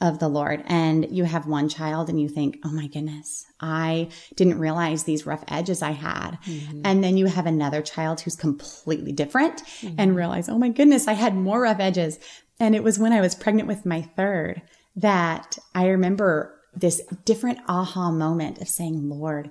of 0.00 0.18
the 0.18 0.28
Lord. 0.28 0.64
And 0.66 1.06
you 1.16 1.22
have 1.24 1.46
one 1.46 1.68
child 1.68 2.08
and 2.08 2.20
you 2.20 2.28
think, 2.28 2.58
oh 2.64 2.72
my 2.72 2.88
goodness, 2.88 3.46
I 3.60 4.08
didn't 4.34 4.58
realize 4.58 5.04
these 5.04 5.26
rough 5.26 5.44
edges 5.46 5.80
I 5.80 5.92
had. 5.92 6.32
Mm-hmm. 6.44 6.82
And 6.84 7.04
then 7.04 7.16
you 7.16 7.26
have 7.26 7.46
another 7.46 7.82
child 7.82 8.20
who's 8.20 8.34
completely 8.34 9.12
different 9.12 9.62
mm-hmm. 9.80 9.94
and 9.96 10.16
realize, 10.16 10.48
oh 10.48 10.58
my 10.58 10.70
goodness, 10.70 11.06
I 11.06 11.12
had 11.12 11.36
more 11.36 11.62
rough 11.62 11.78
edges. 11.78 12.18
And 12.58 12.74
it 12.74 12.82
was 12.82 12.98
when 12.98 13.12
I 13.12 13.20
was 13.20 13.36
pregnant 13.36 13.68
with 13.68 13.86
my 13.86 14.02
third 14.02 14.62
that 14.96 15.56
I 15.72 15.86
remember 15.86 16.60
this 16.74 17.00
different 17.24 17.60
aha 17.68 18.10
moment 18.10 18.60
of 18.60 18.68
saying, 18.68 19.08
Lord, 19.08 19.50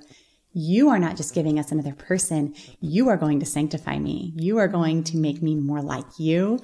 you 0.60 0.90
are 0.90 1.00
not 1.00 1.16
just 1.16 1.34
giving 1.34 1.58
us 1.58 1.72
another 1.72 1.94
person. 1.94 2.54
You 2.82 3.08
are 3.08 3.18
going 3.18 3.40
to 3.40 3.46
sanctify 3.46 3.98
me. 3.98 4.34
You 4.36 4.58
are 4.58 4.68
going 4.68 5.04
to 5.06 5.18
make 5.18 5.42
me 5.42 5.56
more 5.56 5.82
like 5.82 6.06
you 6.18 6.60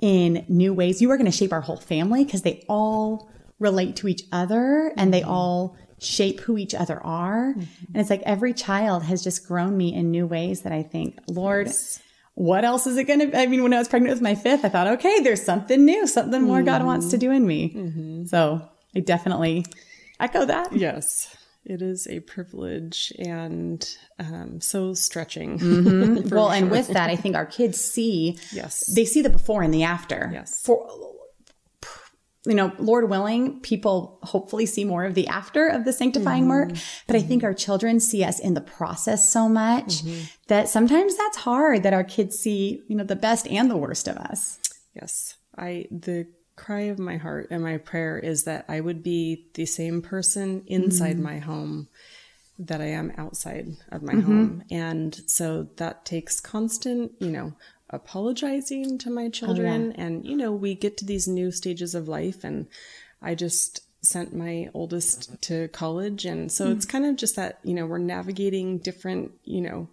in 0.00 0.44
new 0.48 0.74
ways. 0.74 1.00
You 1.00 1.10
are 1.10 1.16
going 1.16 1.30
to 1.30 1.36
shape 1.36 1.52
our 1.52 1.62
whole 1.62 1.78
family 1.78 2.24
because 2.24 2.42
they 2.42 2.64
all 2.68 3.30
relate 3.58 3.96
to 3.96 4.08
each 4.08 4.24
other 4.32 4.92
and 4.96 5.14
they 5.14 5.22
mm-hmm. 5.22 5.30
all 5.30 5.76
shape 5.98 6.40
who 6.40 6.58
each 6.58 6.74
other 6.74 7.00
are. 7.02 7.54
Mm-hmm. 7.54 7.84
And 7.94 7.96
it's 7.96 8.10
like 8.10 8.22
every 8.26 8.52
child 8.52 9.04
has 9.04 9.24
just 9.24 9.46
grown 9.46 9.76
me 9.76 9.94
in 9.94 10.10
new 10.10 10.26
ways 10.26 10.62
that 10.62 10.72
I 10.72 10.82
think, 10.82 11.18
Lord, 11.26 11.70
what 12.34 12.64
else 12.64 12.86
is 12.86 12.98
it 12.98 13.04
going 13.04 13.30
to 13.30 13.38
I 13.38 13.46
mean, 13.46 13.62
when 13.62 13.72
I 13.72 13.78
was 13.78 13.88
pregnant 13.88 14.14
with 14.14 14.22
my 14.22 14.34
fifth, 14.34 14.64
I 14.64 14.68
thought, 14.68 14.88
okay, 14.88 15.20
there's 15.20 15.42
something 15.42 15.84
new, 15.84 16.06
something 16.06 16.42
more 16.42 16.62
God 16.62 16.84
wants 16.84 17.08
to 17.10 17.16
mm-hmm. 17.16 17.26
do 17.26 17.30
in 17.30 17.46
me. 17.46 18.26
So 18.26 18.68
I 18.94 19.00
definitely 19.00 19.64
echo 20.20 20.44
that. 20.44 20.72
Yes. 20.74 21.34
It 21.64 21.80
is 21.80 22.08
a 22.08 22.20
privilege 22.20 23.12
and 23.18 23.88
um, 24.18 24.60
so 24.60 24.94
stretching. 24.94 25.58
Mm-hmm. 25.58 26.28
For 26.28 26.34
well, 26.34 26.50
and 26.50 26.70
with 26.70 26.88
that, 26.88 27.08
I 27.08 27.16
think 27.16 27.36
our 27.36 27.46
kids 27.46 27.80
see 27.80 28.38
Yes. 28.52 28.86
they 28.86 29.04
see 29.04 29.22
the 29.22 29.30
before 29.30 29.62
and 29.62 29.72
the 29.72 29.84
after. 29.84 30.30
Yes. 30.32 30.60
For 30.62 30.88
you 32.44 32.54
know, 32.54 32.72
Lord 32.78 33.08
willing, 33.08 33.60
people 33.60 34.18
hopefully 34.24 34.66
see 34.66 34.84
more 34.84 35.04
of 35.04 35.14
the 35.14 35.28
after 35.28 35.68
of 35.68 35.84
the 35.84 35.92
sanctifying 35.92 36.48
work. 36.48 36.70
Mm-hmm. 36.70 37.04
But 37.06 37.16
I 37.16 37.20
think 37.20 37.42
mm-hmm. 37.42 37.46
our 37.46 37.54
children 37.54 38.00
see 38.00 38.24
us 38.24 38.40
in 38.40 38.54
the 38.54 38.60
process 38.60 39.28
so 39.28 39.48
much 39.48 40.02
that 40.48 40.68
sometimes 40.68 41.16
that's 41.16 41.36
hard 41.36 41.84
that 41.84 41.92
our 41.92 42.02
kids 42.02 42.36
see, 42.36 42.82
you 42.88 42.96
know, 42.96 43.04
the 43.04 43.14
best 43.14 43.46
and 43.46 43.70
the 43.70 43.76
worst 43.76 44.08
of 44.08 44.16
us. 44.16 44.58
Yes. 44.92 45.36
I 45.56 45.86
the 45.92 46.26
cry 46.56 46.82
of 46.82 46.98
my 46.98 47.16
heart 47.16 47.48
and 47.50 47.62
my 47.62 47.78
prayer 47.78 48.18
is 48.18 48.44
that 48.44 48.64
I 48.68 48.80
would 48.80 49.02
be 49.02 49.46
the 49.54 49.66
same 49.66 50.02
person 50.02 50.64
inside 50.66 51.14
mm-hmm. 51.14 51.24
my 51.24 51.38
home 51.38 51.88
that 52.58 52.80
I 52.80 52.88
am 52.88 53.12
outside 53.16 53.68
of 53.90 54.02
my 54.02 54.12
mm-hmm. 54.12 54.26
home. 54.26 54.64
And 54.70 55.18
so 55.26 55.68
that 55.76 56.04
takes 56.04 56.40
constant, 56.40 57.12
you 57.18 57.30
know, 57.30 57.54
apologizing 57.90 58.98
to 58.98 59.10
my 59.10 59.24
oh, 59.24 59.30
children. 59.30 59.92
and 59.92 60.24
you 60.24 60.36
know, 60.36 60.52
we 60.52 60.74
get 60.74 60.96
to 60.98 61.04
these 61.04 61.26
new 61.26 61.50
stages 61.50 61.94
of 61.94 62.08
life 62.08 62.44
and 62.44 62.66
I 63.20 63.34
just 63.34 63.82
sent 64.02 64.34
my 64.34 64.68
oldest 64.74 65.40
to 65.42 65.68
college. 65.68 66.24
And 66.24 66.50
so 66.50 66.70
it's 66.70 66.86
mm. 66.86 66.90
kind 66.90 67.06
of 67.06 67.16
just 67.16 67.36
that, 67.36 67.60
you 67.62 67.72
know, 67.72 67.86
we're 67.86 67.98
navigating 67.98 68.78
different, 68.78 69.32
you 69.44 69.60
know, 69.60 69.88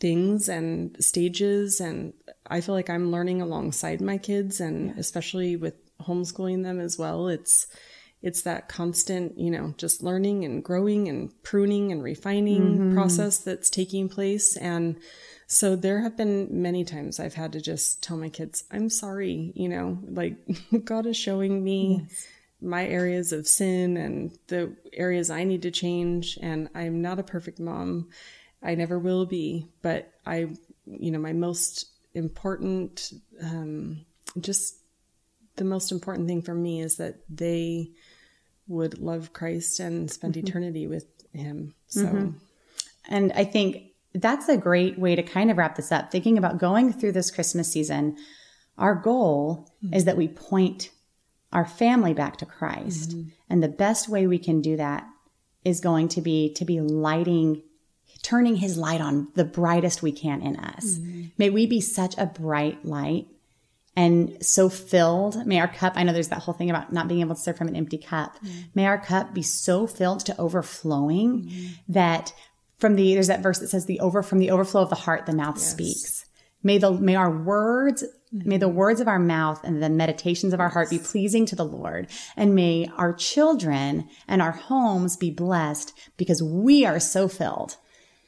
things 0.00 0.48
and 0.48 0.96
stages 1.02 1.80
and 1.80 2.14
I 2.50 2.60
feel 2.60 2.74
like 2.74 2.90
I'm 2.90 3.10
learning 3.10 3.42
alongside 3.42 4.00
my 4.00 4.18
kids 4.18 4.60
and 4.60 4.98
especially 4.98 5.56
with 5.56 5.74
homeschooling 6.00 6.62
them 6.62 6.80
as 6.80 6.98
well. 6.98 7.28
It's 7.28 7.66
it's 8.22 8.42
that 8.42 8.68
constant 8.68 9.38
you 9.38 9.50
know 9.50 9.74
just 9.76 10.02
learning 10.02 10.44
and 10.44 10.64
growing 10.64 11.08
and 11.08 11.30
pruning 11.42 11.92
and 11.92 12.02
refining 12.02 12.62
mm-hmm. 12.62 12.94
process 12.94 13.38
that's 13.38 13.70
taking 13.70 14.08
place. 14.08 14.56
And 14.56 14.96
so 15.46 15.76
there 15.76 16.00
have 16.00 16.16
been 16.16 16.62
many 16.62 16.84
times 16.84 17.20
I've 17.20 17.34
had 17.34 17.52
to 17.52 17.60
just 17.60 18.02
tell 18.02 18.16
my 18.16 18.28
kids 18.28 18.64
I'm 18.70 18.90
sorry 18.90 19.52
you 19.54 19.68
know 19.68 19.98
like 20.08 20.36
God 20.84 21.06
is 21.06 21.16
showing 21.16 21.62
me 21.62 22.08
my 22.60 22.86
areas 22.86 23.32
of 23.32 23.46
sin 23.46 23.96
and 23.96 24.36
the 24.48 24.74
areas 24.92 25.30
I 25.30 25.44
need 25.44 25.62
to 25.62 25.70
change 25.70 26.38
and 26.40 26.68
I'm 26.74 27.02
not 27.02 27.18
a 27.18 27.24
perfect 27.24 27.60
mom. 27.60 28.08
I 28.62 28.74
never 28.74 28.98
will 28.98 29.26
be, 29.26 29.68
but 29.82 30.12
I, 30.24 30.48
you 30.86 31.10
know, 31.10 31.18
my 31.18 31.32
most 31.32 31.86
important, 32.16 33.12
um, 33.42 34.04
just 34.40 34.76
the 35.56 35.64
most 35.64 35.92
important 35.92 36.28
thing 36.28 36.42
for 36.42 36.54
me 36.54 36.80
is 36.80 36.96
that 36.96 37.16
they 37.28 37.90
would 38.66 38.98
love 38.98 39.32
Christ 39.32 39.80
and 39.80 40.10
spend 40.10 40.34
mm-hmm. 40.34 40.46
eternity 40.46 40.86
with 40.86 41.06
Him. 41.32 41.74
So, 41.86 42.06
mm-hmm. 42.06 42.30
And 43.08 43.32
I 43.32 43.44
think 43.44 43.92
that's 44.14 44.48
a 44.48 44.56
great 44.56 44.98
way 44.98 45.14
to 45.14 45.22
kind 45.22 45.50
of 45.50 45.58
wrap 45.58 45.76
this 45.76 45.92
up. 45.92 46.10
Thinking 46.10 46.38
about 46.38 46.58
going 46.58 46.92
through 46.92 47.12
this 47.12 47.30
Christmas 47.30 47.70
season, 47.70 48.16
our 48.78 48.94
goal 48.94 49.68
hmm. 49.80 49.94
is 49.94 50.04
that 50.04 50.16
we 50.16 50.28
point 50.28 50.90
our 51.52 51.64
family 51.64 52.14
back 52.14 52.38
to 52.38 52.46
Christ. 52.46 53.10
Mm-hmm. 53.10 53.28
And 53.48 53.62
the 53.62 53.68
best 53.68 54.08
way 54.08 54.26
we 54.26 54.38
can 54.38 54.60
do 54.60 54.76
that 54.76 55.06
is 55.64 55.80
going 55.80 56.08
to 56.08 56.20
be 56.20 56.52
to 56.54 56.64
be 56.64 56.80
lighting 56.80 57.62
turning 58.22 58.56
his 58.56 58.76
light 58.76 59.00
on 59.00 59.28
the 59.34 59.44
brightest 59.44 60.02
we 60.02 60.12
can 60.12 60.42
in 60.42 60.56
us. 60.56 60.98
Mm-hmm. 60.98 61.24
May 61.38 61.50
we 61.50 61.66
be 61.66 61.80
such 61.80 62.16
a 62.18 62.26
bright 62.26 62.84
light 62.84 63.28
and 63.96 64.44
so 64.44 64.68
filled. 64.68 65.46
May 65.46 65.58
our 65.58 65.68
cup, 65.68 65.94
I 65.96 66.02
know 66.02 66.12
there's 66.12 66.28
that 66.28 66.42
whole 66.42 66.54
thing 66.54 66.70
about 66.70 66.92
not 66.92 67.08
being 67.08 67.20
able 67.20 67.34
to 67.34 67.40
serve 67.40 67.56
from 67.56 67.68
an 67.68 67.76
empty 67.76 67.98
cup. 67.98 68.36
Mm-hmm. 68.36 68.60
May 68.74 68.86
our 68.86 68.98
cup 68.98 69.32
be 69.32 69.42
so 69.42 69.86
filled 69.86 70.20
to 70.26 70.38
overflowing 70.38 71.44
mm-hmm. 71.44 71.92
that 71.92 72.32
from 72.78 72.96
the, 72.96 73.14
there's 73.14 73.28
that 73.28 73.42
verse 73.42 73.58
that 73.60 73.68
says 73.68 73.86
the 73.86 74.00
over, 74.00 74.22
from 74.22 74.38
the 74.38 74.50
overflow 74.50 74.82
of 74.82 74.90
the 74.90 74.96
heart, 74.96 75.24
the 75.24 75.32
mouth 75.32 75.58
speaks. 75.58 76.26
May 76.62 76.76
the, 76.78 76.92
may 76.92 77.14
our 77.14 77.30
words, 77.30 78.04
may 78.32 78.58
the 78.58 78.68
words 78.68 79.00
of 79.00 79.08
our 79.08 79.18
mouth 79.18 79.62
and 79.64 79.82
the 79.82 79.88
meditations 79.88 80.52
of 80.52 80.60
our 80.60 80.68
heart 80.68 80.90
be 80.90 80.98
pleasing 80.98 81.46
to 81.46 81.56
the 81.56 81.64
Lord. 81.64 82.08
And 82.36 82.54
may 82.54 82.90
our 82.96 83.14
children 83.14 84.08
and 84.28 84.42
our 84.42 84.52
homes 84.52 85.16
be 85.16 85.30
blessed 85.30 85.96
because 86.18 86.42
we 86.42 86.84
are 86.84 87.00
so 87.00 87.28
filled 87.28 87.76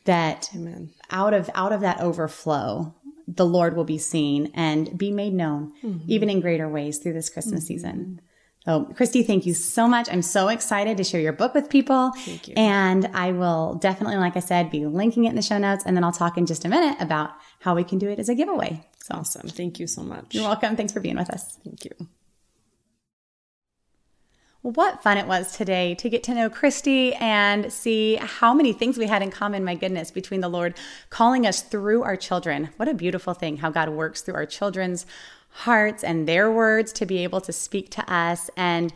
that 0.09 0.49
Amen. 0.55 0.90
out 1.11 1.35
of 1.35 1.51
out 1.55 1.71
of 1.71 1.83
that 1.83 2.01
overflow 2.01 2.94
the 3.27 3.44
lord 3.44 3.77
will 3.77 3.85
be 3.85 3.99
seen 3.99 4.51
and 4.55 4.97
be 4.97 5.11
made 5.12 5.35
known 5.35 5.73
mm-hmm. 5.83 5.99
even 6.07 6.31
in 6.31 6.40
greater 6.40 6.68
ways 6.68 6.99
through 6.99 7.12
this 7.12 7.29
christmas 7.29 7.61
mm-hmm. 7.61 7.75
season 7.75 8.21
so 8.64 8.85
christy 8.97 9.23
thank 9.23 9.44
you 9.44 9.53
so 9.53 9.87
much 9.87 10.09
i'm 10.11 10.23
so 10.23 10.49
excited 10.49 10.97
to 10.97 11.05
share 11.05 11.21
your 11.21 11.35
book 11.35 11.53
with 11.53 11.68
people 11.68 12.11
thank 12.25 12.49
you. 12.49 12.55
and 12.57 13.07
i 13.12 13.31
will 13.31 13.75
definitely 13.75 14.16
like 14.16 14.35
i 14.35 14.40
said 14.40 14.71
be 14.71 14.87
linking 14.87 15.27
it 15.27 15.31
in 15.31 15.37
the 15.37 15.42
show 15.42 15.59
notes 15.59 15.85
and 15.85 15.94
then 15.94 16.03
i'll 16.03 16.11
talk 16.11 16.38
in 16.38 16.47
just 16.47 16.64
a 16.64 16.68
minute 16.68 16.97
about 17.01 17.33
how 17.61 17.75
we 17.75 17.85
can 17.85 17.99
do 17.99 18.09
it 18.09 18.18
as 18.18 18.31
a 18.31 18.35
giveaway 18.35 18.83
so 19.01 19.14
awesome. 19.14 19.49
Thank 19.49 19.79
you 19.79 19.87
so 19.87 20.03
much. 20.03 20.35
you're 20.35 20.44
welcome 20.44 20.75
thanks 20.75 20.92
for 20.92 21.01
being 21.01 21.16
with 21.16 21.31
us 21.31 21.59
Thank 21.62 21.85
you. 21.85 22.09
What 24.74 25.02
fun 25.02 25.16
it 25.16 25.26
was 25.26 25.57
today 25.57 25.94
to 25.94 26.11
get 26.11 26.22
to 26.24 26.35
know 26.35 26.50
Christy 26.50 27.14
and 27.14 27.72
see 27.72 28.16
how 28.16 28.52
many 28.52 28.74
things 28.74 28.98
we 28.98 29.07
had 29.07 29.22
in 29.22 29.31
common. 29.31 29.64
My 29.64 29.74
goodness, 29.74 30.11
between 30.11 30.42
the 30.42 30.48
Lord 30.50 30.74
calling 31.09 31.46
us 31.46 31.62
through 31.62 32.02
our 32.02 32.18
children. 32.18 32.68
What 32.76 32.87
a 32.87 32.92
beautiful 32.92 33.33
thing 33.33 33.57
how 33.57 33.70
God 33.70 33.88
works 33.88 34.20
through 34.20 34.35
our 34.35 34.44
children's 34.44 35.07
hearts 35.48 36.04
and 36.04 36.28
their 36.28 36.52
words 36.52 36.92
to 36.92 37.07
be 37.07 37.24
able 37.24 37.40
to 37.40 37.52
speak 37.52 37.88
to 37.92 38.12
us. 38.12 38.50
And 38.59 38.92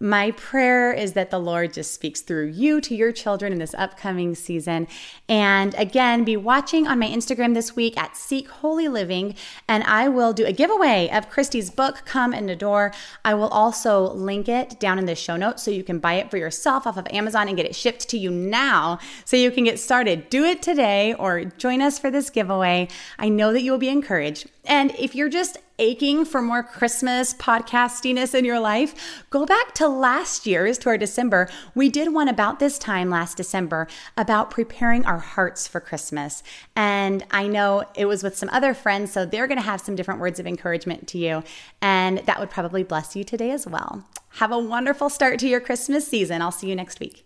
my 0.00 0.30
prayer 0.32 0.92
is 0.92 1.14
that 1.14 1.30
the 1.30 1.38
Lord 1.38 1.72
just 1.72 1.94
speaks 1.94 2.20
through 2.20 2.48
you 2.48 2.80
to 2.82 2.94
your 2.94 3.12
children 3.12 3.52
in 3.52 3.58
this 3.58 3.74
upcoming 3.74 4.34
season. 4.34 4.88
And 5.28 5.74
again, 5.74 6.24
be 6.24 6.36
watching 6.36 6.86
on 6.86 6.98
my 6.98 7.08
Instagram 7.08 7.54
this 7.54 7.74
week 7.74 7.96
at 7.96 8.16
Seek 8.16 8.48
Holy 8.48 8.88
Living, 8.88 9.34
and 9.66 9.84
I 9.84 10.08
will 10.08 10.32
do 10.32 10.44
a 10.44 10.52
giveaway 10.52 11.08
of 11.10 11.30
Christy's 11.30 11.70
book, 11.70 12.02
Come 12.04 12.32
and 12.34 12.50
Adore. 12.50 12.92
I 13.24 13.34
will 13.34 13.48
also 13.48 14.12
link 14.12 14.48
it 14.48 14.78
down 14.78 14.98
in 14.98 15.06
the 15.06 15.14
show 15.14 15.36
notes 15.36 15.62
so 15.62 15.70
you 15.70 15.82
can 15.82 15.98
buy 15.98 16.14
it 16.14 16.30
for 16.30 16.36
yourself 16.36 16.86
off 16.86 16.98
of 16.98 17.06
Amazon 17.10 17.48
and 17.48 17.56
get 17.56 17.66
it 17.66 17.74
shipped 17.74 18.08
to 18.10 18.18
you 18.18 18.30
now 18.30 18.98
so 19.24 19.36
you 19.36 19.50
can 19.50 19.64
get 19.64 19.78
started. 19.78 20.28
Do 20.28 20.44
it 20.44 20.60
today 20.60 21.14
or 21.14 21.44
join 21.44 21.80
us 21.80 21.98
for 21.98 22.10
this 22.10 22.28
giveaway. 22.28 22.88
I 23.18 23.28
know 23.28 23.52
that 23.52 23.62
you 23.62 23.70
will 23.70 23.78
be 23.78 23.88
encouraged. 23.88 24.50
And 24.66 24.94
if 24.98 25.14
you're 25.14 25.28
just 25.28 25.58
aching 25.78 26.24
for 26.24 26.40
more 26.42 26.62
Christmas 26.62 27.34
podcastiness 27.34 28.34
in 28.34 28.44
your 28.44 28.58
life, 28.58 29.24
go 29.30 29.46
back 29.46 29.74
last 29.88 30.46
year's, 30.46 30.78
to 30.78 30.88
our 30.88 30.98
December. 30.98 31.48
We 31.74 31.88
did 31.88 32.12
one 32.12 32.28
about 32.28 32.58
this 32.58 32.78
time 32.78 33.10
last 33.10 33.36
December 33.36 33.88
about 34.16 34.50
preparing 34.50 35.04
our 35.06 35.18
hearts 35.18 35.66
for 35.68 35.80
Christmas. 35.80 36.42
And 36.74 37.24
I 37.30 37.46
know 37.46 37.84
it 37.94 38.06
was 38.06 38.22
with 38.22 38.36
some 38.36 38.48
other 38.50 38.74
friends, 38.74 39.12
so 39.12 39.24
they're 39.26 39.46
going 39.46 39.58
to 39.58 39.64
have 39.64 39.80
some 39.80 39.96
different 39.96 40.20
words 40.20 40.40
of 40.40 40.46
encouragement 40.46 41.06
to 41.08 41.18
you. 41.18 41.42
And 41.80 42.18
that 42.20 42.40
would 42.40 42.50
probably 42.50 42.82
bless 42.82 43.16
you 43.16 43.24
today 43.24 43.50
as 43.50 43.66
well. 43.66 44.04
Have 44.30 44.52
a 44.52 44.58
wonderful 44.58 45.08
start 45.08 45.38
to 45.40 45.48
your 45.48 45.60
Christmas 45.60 46.06
season. 46.06 46.42
I'll 46.42 46.52
see 46.52 46.68
you 46.68 46.76
next 46.76 47.00
week. 47.00 47.24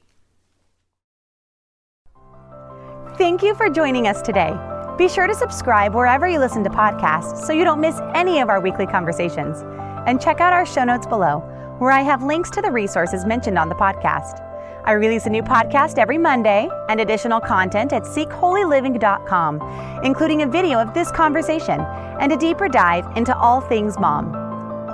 Thank 3.18 3.42
you 3.42 3.54
for 3.54 3.68
joining 3.68 4.06
us 4.06 4.22
today. 4.22 4.56
Be 4.96 5.08
sure 5.08 5.26
to 5.26 5.34
subscribe 5.34 5.94
wherever 5.94 6.28
you 6.28 6.38
listen 6.38 6.62
to 6.64 6.70
podcasts 6.70 7.44
so 7.46 7.52
you 7.52 7.64
don't 7.64 7.80
miss 7.80 7.98
any 8.14 8.40
of 8.40 8.48
our 8.48 8.60
weekly 8.60 8.86
conversations. 8.86 9.62
And 10.06 10.20
check 10.20 10.40
out 10.40 10.52
our 10.52 10.64
show 10.64 10.84
notes 10.84 11.06
below, 11.06 11.42
where 11.80 11.90
I 11.90 12.02
have 12.02 12.22
links 12.22 12.50
to 12.50 12.62
the 12.62 12.70
resources 12.70 13.24
mentioned 13.24 13.58
on 13.58 13.70
the 13.70 13.74
podcast. 13.74 14.46
I 14.84 14.92
release 14.92 15.26
a 15.26 15.30
new 15.30 15.42
podcast 15.42 15.98
every 15.98 16.18
Monday 16.18 16.68
and 16.88 17.00
additional 17.00 17.40
content 17.40 17.92
at 17.92 18.02
seekholyliving.com, 18.02 20.00
including 20.04 20.42
a 20.42 20.46
video 20.46 20.78
of 20.78 20.94
this 20.94 21.10
conversation 21.10 21.80
and 22.20 22.32
a 22.32 22.36
deeper 22.36 22.68
dive 22.68 23.06
into 23.16 23.36
all 23.36 23.62
things 23.62 23.98
mom. 23.98 24.34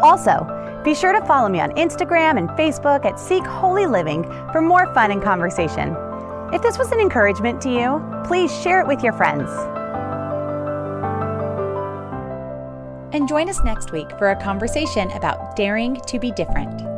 Also, 0.02 0.52
be 0.84 0.94
sure 0.94 1.12
to 1.12 1.26
follow 1.26 1.48
me 1.48 1.58
on 1.58 1.72
Instagram 1.72 2.38
and 2.38 2.48
Facebook 2.50 3.04
at 3.04 3.18
Seek 3.18 3.44
Holy 3.44 3.86
Living 3.86 4.22
for 4.52 4.60
more 4.60 4.92
fun 4.94 5.10
and 5.10 5.22
conversation. 5.22 5.96
If 6.52 6.62
this 6.62 6.78
was 6.78 6.92
an 6.92 7.00
encouragement 7.00 7.60
to 7.62 7.70
you, 7.70 8.22
please 8.24 8.54
share 8.62 8.80
it 8.80 8.86
with 8.86 9.02
your 9.02 9.12
friends. 9.12 9.50
And 13.16 13.26
join 13.26 13.48
us 13.48 13.64
next 13.64 13.92
week 13.92 14.10
for 14.18 14.32
a 14.32 14.36
conversation 14.36 15.10
about 15.12 15.56
daring 15.56 15.98
to 16.02 16.18
be 16.18 16.30
different. 16.32 16.95